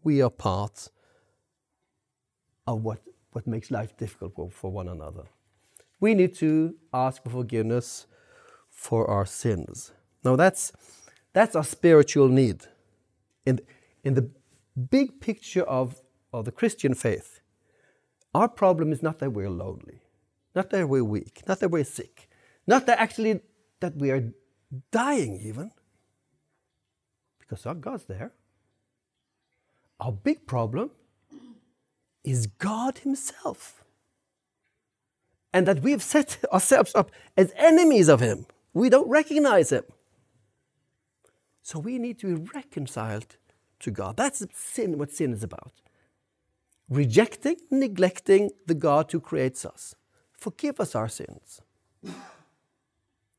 We 0.02 0.22
are 0.22 0.30
part 0.30 0.88
of 2.66 2.82
what, 2.82 3.00
what 3.32 3.46
makes 3.46 3.70
life 3.70 3.96
difficult 3.98 4.54
for 4.54 4.70
one 4.70 4.88
another. 4.88 5.24
We 6.04 6.12
need 6.12 6.34
to 6.34 6.74
ask 6.92 7.22
for 7.22 7.30
forgiveness 7.30 8.06
for 8.68 9.08
our 9.08 9.24
sins. 9.24 9.90
Now, 10.22 10.36
that's, 10.36 10.70
that's 11.32 11.56
our 11.56 11.64
spiritual 11.64 12.28
need. 12.28 12.66
In, 13.46 13.60
in 14.02 14.12
the 14.12 14.28
big 14.90 15.18
picture 15.22 15.62
of, 15.62 16.02
of 16.30 16.44
the 16.44 16.52
Christian 16.52 16.92
faith, 16.92 17.40
our 18.34 18.48
problem 18.48 18.92
is 18.92 19.02
not 19.02 19.18
that 19.20 19.30
we're 19.30 19.48
lonely, 19.48 20.02
not 20.54 20.68
that 20.68 20.90
we're 20.90 21.02
weak, 21.02 21.40
not 21.48 21.60
that 21.60 21.70
we're 21.70 21.84
sick, 21.84 22.28
not 22.66 22.84
that 22.84 22.98
actually 22.98 23.40
that 23.80 23.96
we 23.96 24.10
are 24.10 24.24
dying 24.90 25.40
even 25.40 25.70
because 27.38 27.64
our 27.64 27.74
God's 27.74 28.04
there. 28.04 28.32
Our 30.00 30.12
big 30.12 30.46
problem 30.46 30.90
is 32.22 32.46
God 32.46 32.98
Himself. 32.98 33.83
And 35.54 35.66
that 35.66 35.80
we've 35.80 36.02
set 36.02 36.38
ourselves 36.52 36.94
up 36.94 37.10
as 37.34 37.52
enemies 37.56 38.08
of 38.08 38.20
Him. 38.20 38.44
We 38.74 38.90
don't 38.90 39.08
recognize 39.08 39.70
Him. 39.70 39.84
So 41.62 41.78
we 41.78 41.98
need 41.98 42.18
to 42.18 42.36
be 42.36 42.50
reconciled 42.54 43.36
to 43.80 43.90
God. 43.90 44.18
That's 44.18 44.44
sin, 44.52 44.98
what 44.98 45.10
sin 45.10 45.32
is 45.32 45.42
about. 45.42 45.72
Rejecting, 46.90 47.56
neglecting 47.70 48.50
the 48.66 48.74
God 48.74 49.10
who 49.10 49.20
creates 49.20 49.64
us. 49.64 49.94
Forgive 50.38 50.78
us 50.78 50.94
our 50.94 51.08
sins. 51.08 51.62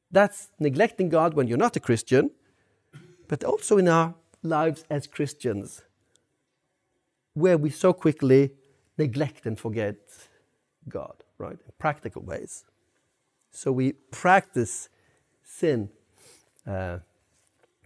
That's 0.10 0.50
neglecting 0.60 1.10
God 1.10 1.36
when 1.36 1.48
you're 1.48 1.60
not 1.60 1.76
a 1.76 1.80
Christian 1.80 2.32
but 3.28 3.44
also 3.44 3.78
in 3.78 3.88
our 3.88 4.16
lives 4.44 4.84
as 4.90 5.08
Christians, 5.08 5.82
where 7.34 7.58
we 7.58 7.70
so 7.70 7.94
quickly 7.94 8.52
neglect 8.98 9.46
and 9.46 9.60
forget 9.60 9.96
God, 10.88 11.24
right? 11.38 11.54
In 11.54 11.72
practical 11.78 12.22
ways. 12.22 12.64
So 13.52 13.72
we 13.72 13.94
practice 14.12 14.90
sin 15.44 15.90
uh, 16.68 17.00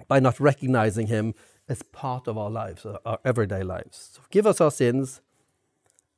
by 0.07 0.19
not 0.19 0.39
recognizing 0.39 1.07
Him 1.07 1.33
as 1.67 1.83
part 1.83 2.27
of 2.27 2.37
our 2.37 2.49
lives, 2.49 2.85
our 3.05 3.19
everyday 3.23 3.63
lives. 3.63 4.11
So 4.13 4.21
forgive 4.21 4.47
us 4.47 4.59
our 4.59 4.71
sins 4.71 5.21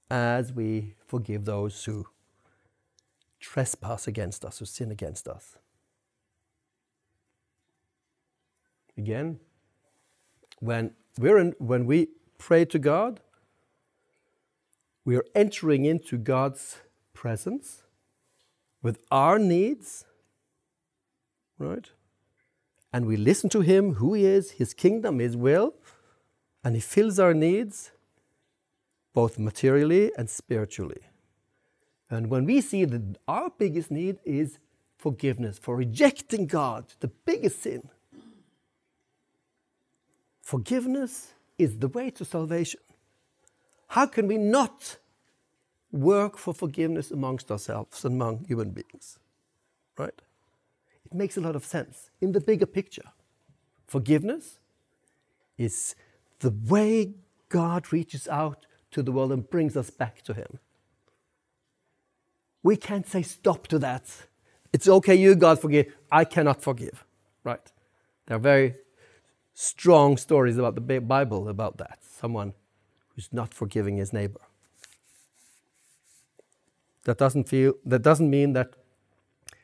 as 0.09 0.53
we 0.53 0.95
forgive 1.07 1.45
those 1.45 1.83
who 1.83 2.05
trespass 3.39 4.07
against 4.07 4.45
us, 4.45 4.59
who 4.59 4.65
sin 4.65 4.91
against 4.91 5.27
us. 5.27 5.57
Again, 8.97 9.39
when 10.59 10.91
we're 11.17 11.37
in, 11.37 11.55
when 11.57 11.85
we 11.85 12.09
pray 12.37 12.65
to 12.65 12.79
God, 12.79 13.19
we 15.03 15.15
are 15.15 15.25
entering 15.33 15.85
into 15.85 16.17
God's 16.17 16.77
presence 17.13 17.83
with 18.81 18.99
our 19.11 19.37
needs, 19.37 20.05
right? 21.57 21.89
And 22.93 23.05
we 23.05 23.15
listen 23.15 23.49
to 23.51 23.61
Him, 23.61 23.95
who 23.95 24.13
He 24.13 24.25
is, 24.25 24.51
His 24.51 24.73
kingdom, 24.73 25.19
His 25.19 25.37
will, 25.37 25.75
and 26.63 26.75
He 26.75 26.81
fills 26.81 27.19
our 27.19 27.33
needs 27.33 27.91
both 29.13 29.37
materially 29.37 30.11
and 30.17 30.29
spiritually. 30.29 31.01
And 32.09 32.29
when 32.29 32.45
we 32.45 32.61
see 32.61 32.85
that 32.85 33.17
our 33.27 33.51
biggest 33.57 33.91
need 33.91 34.19
is 34.25 34.59
forgiveness 34.97 35.57
for 35.57 35.75
rejecting 35.75 36.45
God, 36.45 36.85
the 36.99 37.07
biggest 37.07 37.63
sin, 37.63 37.89
forgiveness 40.41 41.33
is 41.57 41.77
the 41.77 41.87
way 41.87 42.09
to 42.11 42.25
salvation. 42.25 42.81
How 43.87 44.05
can 44.05 44.27
we 44.27 44.37
not 44.37 44.97
work 45.91 46.37
for 46.37 46.53
forgiveness 46.53 47.11
amongst 47.11 47.51
ourselves 47.51 48.05
and 48.05 48.15
among 48.15 48.45
human 48.45 48.71
beings? 48.71 49.19
Right? 49.97 50.21
It 51.05 51.13
makes 51.13 51.37
a 51.37 51.41
lot 51.41 51.55
of 51.55 51.65
sense 51.65 52.09
in 52.21 52.31
the 52.31 52.41
bigger 52.41 52.65
picture. 52.65 53.09
Forgiveness 53.87 54.59
is 55.57 55.95
the 56.39 56.53
way 56.67 57.13
God 57.49 57.91
reaches 57.91 58.27
out 58.27 58.65
to 58.91 59.03
the 59.03 59.11
world 59.11 59.31
and 59.31 59.49
brings 59.49 59.75
us 59.75 59.89
back 59.89 60.21
to 60.23 60.33
Him. 60.33 60.59
We 62.63 62.77
can't 62.77 63.07
say 63.07 63.21
stop 63.21 63.67
to 63.67 63.79
that. 63.79 64.05
It's 64.71 64.87
okay, 64.87 65.15
you, 65.15 65.35
God, 65.35 65.59
forgive. 65.59 65.93
I 66.11 66.23
cannot 66.23 66.61
forgive. 66.61 67.03
Right? 67.43 67.71
There 68.27 68.37
are 68.37 68.39
very 68.39 68.75
strong 69.53 70.17
stories 70.17 70.57
about 70.57 70.75
the 70.75 71.01
Bible 71.01 71.49
about 71.49 71.77
that. 71.77 71.99
Someone 72.01 72.53
who's 73.15 73.29
not 73.33 73.53
forgiving 73.53 73.97
his 73.97 74.13
neighbor. 74.13 74.39
That 77.05 77.17
doesn't 77.17 77.49
feel 77.49 77.73
that 77.85 78.01
doesn't 78.01 78.29
mean 78.29 78.53
that 78.53 78.75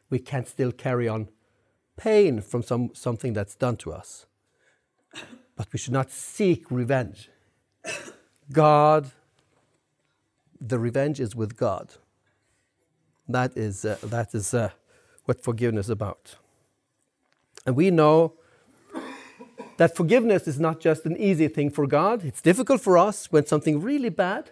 we 0.10 0.19
can't 0.19 0.47
still 0.47 0.71
carry 0.71 1.08
on 1.08 1.30
pain 1.97 2.41
from 2.41 2.63
some, 2.63 2.91
something 2.93 3.34
that's 3.34 3.56
done 3.56 3.76
to 3.78 3.91
us. 3.91 4.26
But 5.56 5.67
we 5.73 5.80
should 5.80 5.93
not 5.93 6.12
seek 6.12 6.69
revenge. 6.69 7.30
God, 8.52 9.12
the 10.62 10.80
revenge 10.80 11.19
is 11.19 11.36
with 11.36 11.58
God. 11.58 11.95
That 13.28 13.58
is, 13.58 13.84
uh, 13.84 13.97
that 14.04 14.34
is 14.34 14.54
uh, 14.54 14.69
what 15.26 15.43
forgiveness 15.43 15.88
is 15.88 15.89
about. 15.89 16.36
And 17.65 17.76
we 17.76 17.91
know 17.91 18.34
that 19.78 19.95
forgiveness 19.95 20.47
is 20.47 20.60
not 20.60 20.80
just 20.80 21.06
an 21.06 21.17
easy 21.17 21.47
thing 21.47 21.69
for 21.69 21.86
God. 21.88 22.23
It's 22.23 22.41
difficult 22.41 22.82
for 22.82 22.97
us 22.97 23.32
when 23.32 23.45
something 23.45 23.82
really 23.82 24.10
bad 24.10 24.52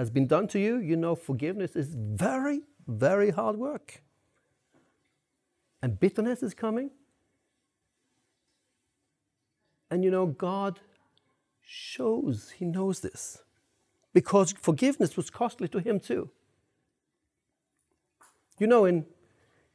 has 0.00 0.08
been 0.08 0.26
done 0.26 0.48
to 0.48 0.58
you. 0.58 0.78
You 0.78 0.96
know, 0.96 1.14
forgiveness 1.14 1.76
is 1.76 1.94
very, 1.94 2.62
very 2.88 3.30
hard 3.30 3.56
work. 3.56 4.02
And 5.82 6.00
bitterness 6.00 6.42
is 6.42 6.54
coming. 6.54 6.90
And 9.90 10.02
you 10.02 10.10
know, 10.10 10.24
God 10.24 10.80
shows 11.62 12.54
He 12.56 12.64
knows 12.64 13.00
this 13.00 13.42
because 14.14 14.52
forgiveness 14.52 15.18
was 15.18 15.28
costly 15.28 15.68
to 15.68 15.80
Him 15.80 16.00
too. 16.00 16.30
You 18.58 18.68
know, 18.68 18.86
in, 18.86 19.04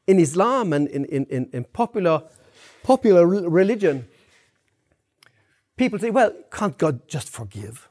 in 0.07 0.17
Islam 0.17 0.73
and 0.73 0.87
in, 0.87 1.05
in, 1.05 1.25
in, 1.25 1.49
in 1.53 1.65
popular, 1.65 2.23
popular 2.81 3.27
religion, 3.27 4.07
people 5.77 5.99
say, 5.99 6.09
well, 6.09 6.33
can't 6.51 6.77
God 6.79 7.07
just 7.07 7.29
forgive? 7.29 7.89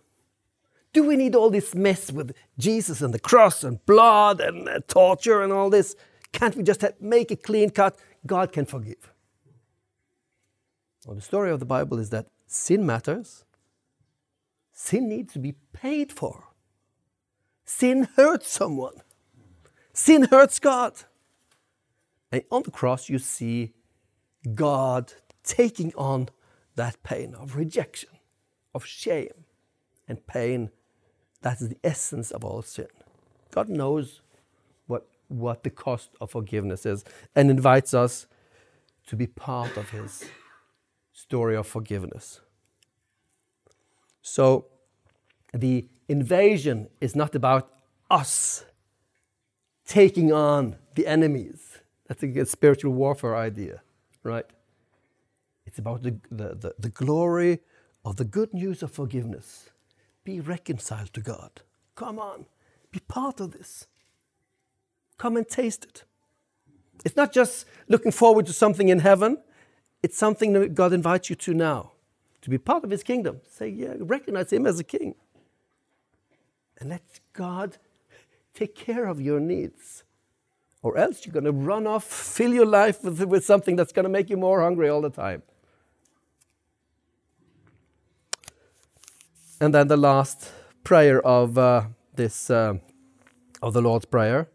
Do 0.94 1.02
we 1.02 1.16
need 1.16 1.35
all 1.35 1.50
this 1.50 1.74
mess 1.74 2.11
with 2.11 2.35
Jesus 2.57 3.02
and 3.02 3.12
the 3.12 3.18
cross 3.18 3.62
and 3.64 3.85
blood 3.85 4.40
and 4.40 4.68
uh, 4.68 4.80
torture 4.87 5.42
and 5.42 5.52
all 5.52 5.68
this? 5.68 5.96
Can't 6.33 6.57
we 6.57 6.62
just 6.62 6.83
make 7.00 7.30
a 7.30 7.37
clean 7.37 7.70
cut? 7.70 7.98
God 8.24 8.52
can 8.52 8.64
forgive. 8.64 9.12
Well, 11.04 11.16
the 11.16 11.20
story 11.20 11.50
of 11.50 11.59
the 11.59 11.66
Bible 11.66 11.98
is 11.98 12.11
that 12.11 12.28
sin 12.46 12.87
matters. 12.87 13.44
Sin 14.72 15.09
needs 15.09 15.33
to 15.35 15.38
be 15.38 15.57
paid 15.72 16.12
for. 16.12 16.48
Sin 17.64 18.09
hurts 18.16 18.48
someone. 18.48 19.02
Sin 19.92 20.28
hurts 20.30 20.59
God. 20.59 20.94
And 22.30 22.42
on 22.50 22.62
the 22.62 22.70
cross, 22.70 23.09
you 23.09 23.18
see 23.18 23.74
God 24.54 25.12
taking 25.42 25.92
on 25.96 26.28
that 26.76 27.02
pain 27.02 27.35
of 27.35 27.57
rejection, 27.57 28.11
of 28.74 28.85
shame 28.85 29.44
and 30.09 30.26
pain. 30.26 30.70
That 31.44 31.61
is 31.61 31.68
the 31.68 31.76
essence 31.85 32.30
of 32.30 32.42
all 32.42 32.62
sin. 32.62 32.87
God 33.50 33.68
knows 33.68 34.22
what, 34.87 35.07
what 35.28 35.62
the 35.62 35.68
cost 35.68 36.09
of 36.18 36.30
forgiveness 36.30 36.87
is 36.87 37.04
and 37.37 37.50
invites 37.50 37.92
us 37.92 38.26
to 39.09 39.14
be 39.14 39.26
part 39.26 39.76
of 39.76 39.90
His 39.90 40.24
story 41.12 41.54
of 41.54 41.66
forgiveness. 41.66 42.40
So, 44.22 44.68
the 45.52 45.87
invasion 46.09 46.88
is 47.02 47.14
not 47.14 47.35
about 47.35 47.70
us 48.11 48.64
taking 49.87 50.33
on 50.33 50.76
the 50.94 51.07
enemies. 51.07 51.78
That's 52.09 52.22
a 52.22 52.46
spiritual 52.46 52.94
warfare 52.94 53.37
idea, 53.37 53.83
right? 54.22 54.46
It's 55.66 55.78
about 55.78 56.04
the, 56.04 56.16
the, 56.30 56.54
the, 56.54 56.74
the 56.78 56.88
glory 56.88 57.59
of 58.02 58.16
the 58.16 58.24
good 58.24 58.54
news 58.54 58.83
of 58.83 58.92
forgiveness. 58.92 59.68
Be 60.24 60.40
reconciled 60.40 61.12
to 61.12 61.20
God. 61.20 61.60
Come 61.94 62.18
on, 62.18 62.46
be 62.90 63.00
part 63.00 63.40
of 63.40 63.52
this. 63.52 63.87
Come 65.18 65.37
and 65.37 65.48
taste 65.48 65.84
it. 65.84 66.04
It's 67.04 67.16
not 67.16 67.32
just 67.32 67.66
looking 67.88 68.12
forward 68.12 68.46
to 68.46 68.52
something 68.52 68.88
in 68.88 69.00
heaven, 69.00 69.38
it's 70.02 70.16
something 70.16 70.52
that 70.54 70.74
God 70.74 70.92
invites 70.92 71.30
you 71.30 71.37
to 71.37 71.54
now, 71.54 71.92
to 72.42 72.50
be 72.50 72.58
part 72.58 72.84
of 72.84 72.90
His 72.90 73.02
kingdom. 73.02 73.40
Say, 73.48 73.68
yeah, 73.68 73.94
recognize 73.98 74.52
Him 74.52 74.66
as 74.66 74.78
a 74.78 74.84
king. 74.84 75.14
And 76.78 76.90
let 76.90 77.20
God 77.32 77.78
take 78.54 78.74
care 78.74 79.06
of 79.06 79.20
your 79.20 79.40
needs. 79.40 80.04
Or 80.82 80.98
else 80.98 81.24
you're 81.24 81.32
going 81.32 81.44
to 81.44 81.52
run 81.52 81.87
off, 81.87 82.04
fill 82.04 82.52
your 82.52 82.66
life 82.66 83.02
with, 83.02 83.22
with 83.22 83.44
something 83.44 83.76
that's 83.76 83.92
going 83.92 84.04
to 84.04 84.10
make 84.10 84.28
you 84.28 84.37
more 84.37 84.60
hungry 84.60 84.88
all 84.88 85.00
the 85.00 85.10
time. 85.10 85.42
And 89.60 89.74
then 89.74 89.88
the 89.88 89.96
last 89.96 90.52
prayer 90.82 91.24
of 91.24 91.56
uh, 91.56 91.84
this, 92.14 92.50
uh, 92.50 92.74
of 93.62 93.72
the 93.72 93.80
Lord's 93.80 94.04
Prayer, 94.04 94.48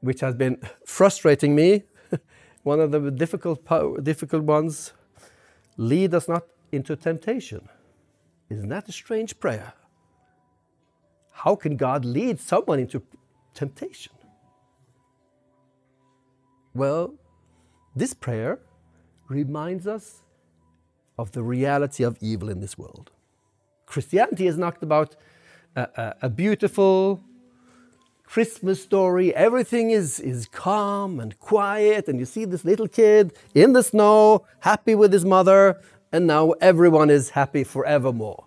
which 0.00 0.20
has 0.20 0.34
been 0.34 0.58
frustrating 0.86 1.54
me, 1.54 1.84
one 2.62 2.80
of 2.80 2.92
the 2.92 3.10
difficult, 3.10 3.64
difficult 4.02 4.44
ones. 4.44 4.92
Lead 5.76 6.14
us 6.14 6.28
not 6.28 6.44
into 6.70 6.94
temptation. 6.94 7.68
Isn't 8.48 8.68
that 8.68 8.88
a 8.88 8.92
strange 8.92 9.40
prayer? 9.40 9.72
How 11.32 11.56
can 11.56 11.76
God 11.76 12.04
lead 12.04 12.38
someone 12.38 12.78
into 12.78 13.02
temptation? 13.54 14.12
Well, 16.74 17.14
this 17.96 18.14
prayer 18.14 18.60
reminds 19.28 19.86
us 19.86 20.22
of 21.18 21.32
the 21.32 21.42
reality 21.42 22.04
of 22.04 22.16
evil 22.20 22.48
in 22.48 22.60
this 22.60 22.78
world. 22.78 23.10
Christianity 23.94 24.48
is 24.48 24.58
not 24.58 24.82
about 24.82 25.14
a, 25.76 25.82
a, 25.82 26.14
a 26.22 26.28
beautiful 26.28 27.22
Christmas 28.24 28.82
story. 28.82 29.32
Everything 29.32 29.92
is, 29.92 30.18
is 30.18 30.48
calm 30.48 31.20
and 31.20 31.38
quiet, 31.38 32.08
and 32.08 32.18
you 32.18 32.24
see 32.24 32.44
this 32.44 32.64
little 32.64 32.88
kid 32.88 33.32
in 33.54 33.72
the 33.72 33.84
snow, 33.84 34.44
happy 34.60 34.96
with 34.96 35.12
his 35.12 35.24
mother, 35.24 35.80
and 36.10 36.26
now 36.26 36.50
everyone 36.60 37.08
is 37.08 37.30
happy 37.30 37.62
forevermore. 37.62 38.46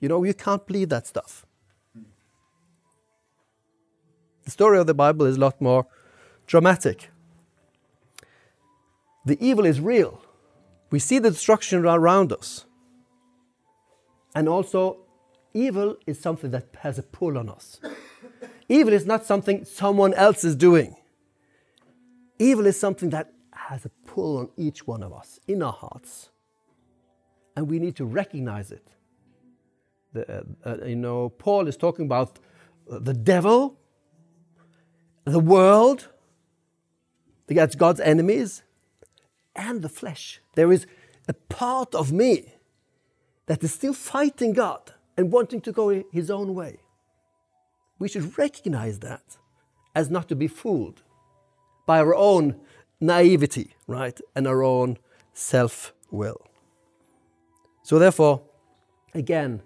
You 0.00 0.10
know, 0.10 0.22
you 0.22 0.34
can't 0.34 0.66
believe 0.66 0.90
that 0.90 1.06
stuff. 1.06 1.46
The 4.44 4.50
story 4.50 4.78
of 4.78 4.86
the 4.86 4.92
Bible 4.92 5.24
is 5.24 5.36
a 5.38 5.40
lot 5.40 5.62
more 5.62 5.86
dramatic. 6.46 7.08
The 9.24 9.38
evil 9.40 9.64
is 9.64 9.80
real. 9.80 10.20
We 10.90 10.98
see 10.98 11.18
the 11.18 11.30
destruction 11.30 11.86
around 11.86 12.34
us. 12.34 12.66
And 14.34 14.48
also, 14.48 14.98
evil 15.54 15.96
is 16.06 16.20
something 16.20 16.50
that 16.50 16.68
has 16.80 16.98
a 16.98 17.02
pull 17.02 17.36
on 17.36 17.48
us. 17.48 17.80
evil 18.68 18.92
is 18.92 19.06
not 19.06 19.26
something 19.26 19.64
someone 19.64 20.14
else 20.14 20.44
is 20.44 20.56
doing. 20.56 20.96
Evil 22.38 22.66
is 22.66 22.78
something 22.78 23.10
that 23.10 23.32
has 23.52 23.84
a 23.84 23.90
pull 24.06 24.38
on 24.38 24.48
each 24.56 24.86
one 24.86 25.02
of 25.02 25.12
us 25.12 25.38
in 25.46 25.62
our 25.62 25.72
hearts. 25.72 26.30
And 27.56 27.68
we 27.68 27.78
need 27.78 27.96
to 27.96 28.04
recognize 28.04 28.72
it. 28.72 28.86
The, 30.12 30.38
uh, 30.38 30.42
uh, 30.64 30.84
you 30.86 30.96
know, 30.96 31.28
Paul 31.28 31.68
is 31.68 31.76
talking 31.76 32.06
about 32.06 32.38
the 32.86 33.14
devil, 33.14 33.78
the 35.24 35.38
world, 35.38 36.08
that's 37.48 37.74
God's 37.74 38.00
enemies, 38.00 38.62
and 39.54 39.82
the 39.82 39.88
flesh. 39.88 40.40
There 40.54 40.72
is 40.72 40.86
a 41.28 41.34
part 41.34 41.94
of 41.94 42.12
me 42.12 42.54
that 43.46 43.62
is 43.62 43.72
still 43.72 43.92
fighting 43.92 44.52
God 44.52 44.92
and 45.16 45.32
wanting 45.32 45.60
to 45.62 45.72
go 45.72 45.88
his 46.12 46.30
own 46.30 46.54
way. 46.54 46.78
We 47.98 48.08
should 48.08 48.36
recognize 48.38 49.00
that 49.00 49.36
as 49.94 50.10
not 50.10 50.28
to 50.28 50.36
be 50.36 50.48
fooled 50.48 51.02
by 51.86 51.98
our 51.98 52.14
own 52.14 52.56
naivety, 53.00 53.74
right, 53.86 54.18
and 54.34 54.46
our 54.46 54.62
own 54.62 54.98
self 55.32 55.92
will. 56.10 56.40
So, 57.82 57.98
therefore, 57.98 58.42
again, 59.14 59.62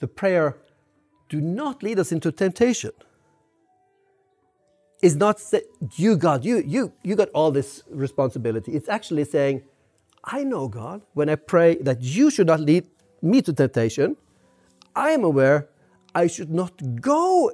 the 0.00 0.08
prayer, 0.08 0.56
do 1.28 1.40
not 1.40 1.82
lead 1.82 1.98
us 1.98 2.10
into 2.10 2.32
temptation, 2.32 2.90
is 5.02 5.16
not 5.16 5.38
that 5.50 5.64
you, 5.94 6.16
God, 6.16 6.44
you, 6.44 6.58
you, 6.58 6.92
you 7.02 7.16
got 7.16 7.28
all 7.30 7.50
this 7.50 7.82
responsibility. 7.90 8.72
It's 8.72 8.88
actually 8.88 9.24
saying, 9.24 9.62
I 10.24 10.44
know, 10.44 10.68
God, 10.68 11.02
when 11.14 11.30
I 11.30 11.36
pray 11.36 11.76
that 11.76 12.02
you 12.02 12.30
should 12.30 12.48
not 12.48 12.60
lead 12.60 12.86
me 13.22 13.42
to 13.42 13.52
temptation, 13.52 14.16
I 14.94 15.10
am 15.10 15.24
aware 15.24 15.68
I 16.14 16.26
should 16.26 16.50
not 16.50 17.00
go 17.00 17.52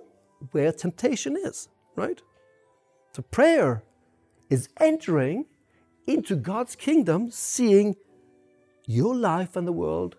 where 0.53 0.73
temptation 0.73 1.37
is, 1.37 1.69
right? 1.95 2.21
So 3.13 3.23
prayer 3.23 3.83
is 4.49 4.69
entering 4.79 5.47
into 6.07 6.37
God's 6.37 6.77
kingdom, 6.77 7.31
seeing 7.31 7.97
your 8.87 9.15
life 9.15 9.57
and 9.57 9.67
the 9.67 9.73
world 9.73 10.17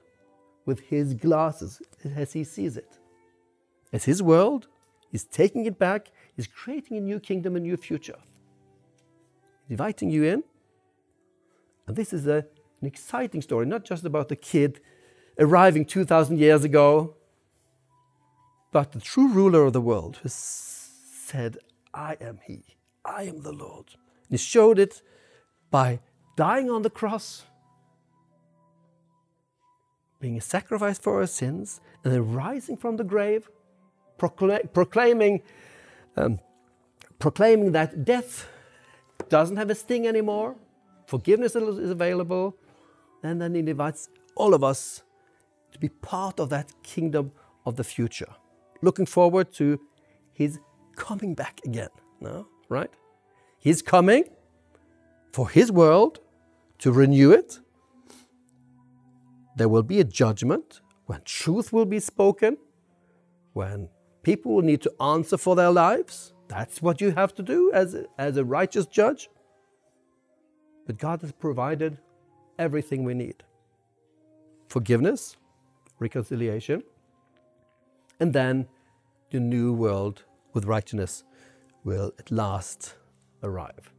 with 0.66 0.82
His 0.82 1.14
glasses 1.14 1.82
as 2.16 2.34
He 2.34 2.44
sees 2.44 2.78
it. 2.78 3.00
As 3.94 4.04
His 4.04 4.22
world, 4.22 4.68
is 5.12 5.24
taking 5.24 5.66
it 5.66 5.80
back, 5.80 6.12
is 6.36 6.48
creating 6.48 6.98
a 6.98 7.02
new 7.02 7.20
kingdom, 7.20 7.56
a 7.56 7.60
new 7.60 7.78
future. 7.78 8.18
Inviting 9.70 10.10
you 10.10 10.24
in. 10.24 10.44
And 11.88 11.96
this 11.96 12.14
is 12.14 12.28
a, 12.28 12.46
an 12.82 12.88
exciting 12.88 13.42
story, 13.42 13.66
not 13.66 13.86
just 13.86 14.04
about 14.06 14.28
the 14.28 14.36
kid 14.36 14.82
arriving 15.40 15.86
2,000 15.86 16.40
years 16.40 16.64
ago, 16.64 17.16
but 18.72 18.92
the 18.92 19.00
true 19.00 19.30
ruler 19.30 19.66
of 19.66 19.74
the 19.74 19.82
world 19.82 20.18
who 20.18 20.30
said, 20.30 21.58
I 21.94 22.18
am 22.20 22.40
He, 22.46 22.64
I 23.06 23.24
am 23.24 23.42
the 23.42 23.52
Lord. 23.52 23.86
And 24.30 24.32
he 24.32 24.38
showed 24.38 24.78
it 24.80 25.02
by 25.72 26.00
dying 26.36 26.70
on 26.70 26.82
the 26.82 26.90
cross, 26.90 27.44
being 30.20 30.38
a 30.38 30.42
sacrifice 30.42 30.98
for 31.00 31.20
our 31.20 31.28
sins, 31.28 31.82
and 32.04 32.14
then 32.14 32.34
rising 32.34 32.78
from 32.78 32.98
the 32.98 33.04
grave, 33.04 33.50
procla- 34.18 34.72
proclaiming, 34.74 35.42
um, 36.16 36.40
proclaiming 37.20 37.72
that 37.72 38.04
death 38.06 38.48
doesn't 39.30 39.58
have 39.58 39.70
a 39.70 39.76
sting 39.76 40.08
anymore, 40.08 40.56
forgiveness 41.06 41.56
is 41.56 41.90
available, 41.90 42.56
and 43.24 43.42
then 43.42 43.54
he 43.54 43.60
invites 43.60 44.10
all 44.36 44.54
of 44.54 44.64
us 44.64 45.04
to 45.78 45.82
be 45.82 45.90
part 45.90 46.40
of 46.40 46.50
that 46.50 46.72
kingdom 46.84 47.32
of 47.66 47.76
the 47.76 47.84
future. 47.84 48.34
Looking 48.82 49.06
forward 49.06 49.52
to 49.54 49.80
his 50.34 50.60
coming 50.96 51.34
back 51.36 51.62
again. 51.66 51.90
No? 52.20 52.48
Right? 52.70 52.92
He's 53.60 53.82
coming 53.82 54.24
for 55.32 55.50
his 55.50 55.72
world 55.72 56.20
to 56.80 56.92
renew 56.92 57.32
it. 57.32 57.60
There 59.56 59.70
will 59.70 59.84
be 59.84 60.00
a 60.00 60.04
judgment 60.04 60.82
when 61.06 61.22
truth 61.24 61.74
will 61.74 61.86
be 61.86 62.00
spoken, 62.00 62.58
when 63.54 63.90
people 64.24 64.54
will 64.56 64.62
need 64.62 64.82
to 64.82 64.94
answer 65.02 65.38
for 65.38 65.56
their 65.56 65.72
lives. 65.72 66.34
That's 66.48 66.82
what 66.82 67.02
you 67.02 67.12
have 67.12 67.34
to 67.36 67.44
do 67.44 67.72
as 67.74 67.96
as 68.18 68.38
a 68.38 68.46
righteous 68.46 68.86
judge. 68.86 69.30
But 70.86 70.98
God 70.98 71.22
has 71.22 71.32
provided 71.32 71.98
everything 72.58 73.04
we 73.04 73.14
need 73.14 73.44
forgiveness, 74.70 75.38
reconciliation, 76.00 76.84
and 78.20 78.34
then 78.34 78.68
the 79.32 79.40
new 79.40 79.74
world 79.74 80.24
with 80.54 80.66
righteousness 80.66 81.24
will 81.84 82.14
at 82.20 82.32
last 82.32 82.96
arrive. 83.44 83.92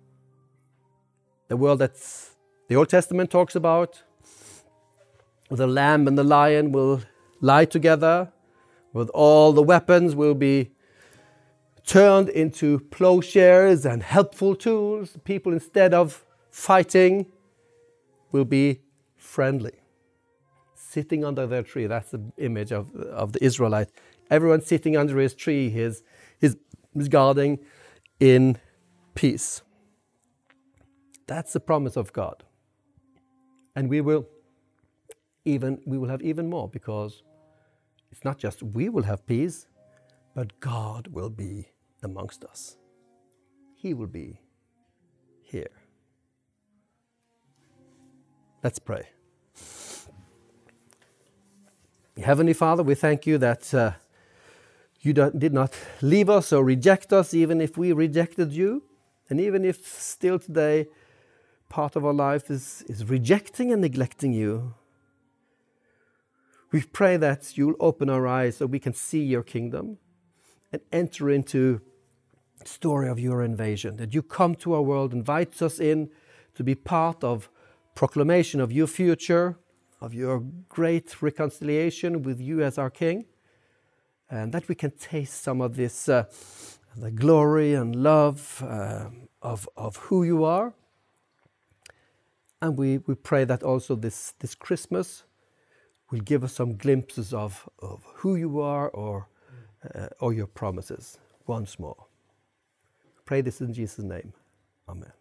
The 1.48 1.56
world 1.56 1.78
that 1.78 1.96
the 2.68 2.76
Old 2.76 2.88
Testament 2.88 3.30
talks 3.30 3.54
about, 3.54 4.02
the 5.50 5.66
lamb 5.66 6.06
and 6.06 6.18
the 6.18 6.24
lion 6.24 6.72
will 6.72 7.02
lie 7.40 7.64
together, 7.64 8.32
with 8.92 9.08
all 9.10 9.52
the 9.52 9.62
weapons 9.62 10.14
will 10.14 10.34
be 10.34 10.70
turned 11.86 12.28
into 12.28 12.80
plowshares 12.90 13.86
and 13.86 14.02
helpful 14.02 14.54
tools. 14.54 15.16
People, 15.24 15.52
instead 15.52 15.94
of 15.94 16.24
fighting, 16.50 17.26
will 18.30 18.44
be 18.44 18.80
friendly. 19.16 19.80
Sitting 20.98 21.24
under 21.24 21.46
their 21.46 21.62
tree, 21.62 21.86
that's 21.86 22.10
the 22.10 22.20
image 22.38 22.72
of, 22.72 22.92
of 22.96 23.32
the 23.32 23.44
Israelite. 23.44 23.88
Everyone 24.30 24.62
sitting 24.62 24.96
under 24.96 25.18
his 25.18 25.34
tree, 25.34 25.70
his, 25.70 26.02
his, 26.40 26.56
his 26.94 27.08
guarding 27.08 27.60
in 28.18 28.58
peace. 29.14 29.62
That's 31.28 31.52
the 31.52 31.60
promise 31.60 31.96
of 31.96 32.12
God. 32.12 32.42
And 33.76 33.88
we 33.88 34.00
will 34.00 34.26
even 35.44 35.80
we 35.86 35.98
will 35.98 36.08
have 36.08 36.22
even 36.22 36.50
more 36.50 36.68
because 36.68 37.22
it's 38.10 38.24
not 38.24 38.38
just 38.38 38.62
we 38.62 38.88
will 38.88 39.04
have 39.04 39.26
peace, 39.26 39.66
but 40.34 40.58
God 40.60 41.08
will 41.08 41.30
be 41.30 41.68
amongst 42.02 42.44
us. 42.44 42.76
He 43.76 43.94
will 43.94 44.08
be 44.08 44.40
here. 45.42 45.70
Let's 48.64 48.80
pray. 48.80 49.08
Heavenly 52.22 52.52
Father, 52.52 52.82
we 52.82 52.96
thank 52.96 53.26
you 53.26 53.38
that 53.38 53.72
uh, 53.72 53.92
you 55.00 55.12
did 55.12 55.52
not 55.52 55.72
leave 56.02 56.28
us 56.28 56.52
or 56.52 56.64
reject 56.64 57.12
us, 57.12 57.32
even 57.32 57.60
if 57.60 57.78
we 57.78 57.92
rejected 57.92 58.52
you. 58.52 58.82
And 59.30 59.40
even 59.40 59.64
if 59.64 59.86
still 59.86 60.38
today 60.38 60.88
part 61.68 61.94
of 61.94 62.04
our 62.04 62.12
life 62.12 62.50
is, 62.50 62.82
is 62.88 63.04
rejecting 63.04 63.72
and 63.72 63.80
neglecting 63.80 64.32
you, 64.32 64.74
we 66.72 66.82
pray 66.82 67.16
that 67.18 67.56
you'll 67.56 67.76
open 67.78 68.10
our 68.10 68.26
eyes 68.26 68.56
so 68.56 68.66
we 68.66 68.80
can 68.80 68.94
see 68.94 69.22
your 69.22 69.42
kingdom 69.42 69.98
and 70.72 70.82
enter 70.90 71.30
into 71.30 71.80
the 72.58 72.66
story 72.66 73.08
of 73.08 73.20
your 73.20 73.42
invasion. 73.42 73.96
That 73.96 74.12
you 74.12 74.22
come 74.22 74.56
to 74.56 74.74
our 74.74 74.82
world, 74.82 75.12
invites 75.12 75.62
us 75.62 75.78
in 75.78 76.10
to 76.56 76.64
be 76.64 76.74
part 76.74 77.22
of 77.22 77.48
proclamation 77.94 78.60
of 78.60 78.72
your 78.72 78.88
future, 78.88 79.56
of 80.00 80.14
your 80.14 80.44
great 80.68 81.20
reconciliation 81.22 82.22
with 82.22 82.40
you 82.40 82.62
as 82.62 82.78
our 82.78 82.90
King, 82.90 83.26
and 84.30 84.52
that 84.52 84.68
we 84.68 84.74
can 84.74 84.90
taste 84.92 85.42
some 85.42 85.60
of 85.60 85.76
this 85.76 86.08
uh, 86.08 86.24
the 86.96 87.10
glory 87.10 87.74
and 87.74 87.96
love 87.96 88.62
uh, 88.66 89.06
of, 89.42 89.68
of 89.76 89.96
who 89.96 90.24
you 90.24 90.44
are. 90.44 90.74
And 92.60 92.76
we, 92.76 92.98
we 92.98 93.14
pray 93.14 93.44
that 93.44 93.62
also 93.62 93.94
this, 93.94 94.34
this 94.40 94.54
Christmas 94.54 95.24
will 96.10 96.20
give 96.20 96.42
us 96.42 96.54
some 96.54 96.76
glimpses 96.76 97.32
of, 97.32 97.68
of 97.80 98.02
who 98.14 98.34
you 98.34 98.60
are 98.60 98.88
or, 98.88 99.28
uh, 99.94 100.08
or 100.20 100.32
your 100.32 100.46
promises 100.46 101.18
once 101.46 101.78
more. 101.78 102.06
Pray 103.24 103.42
this 103.42 103.60
in 103.60 103.72
Jesus' 103.72 104.04
name. 104.04 104.32
Amen. 104.88 105.17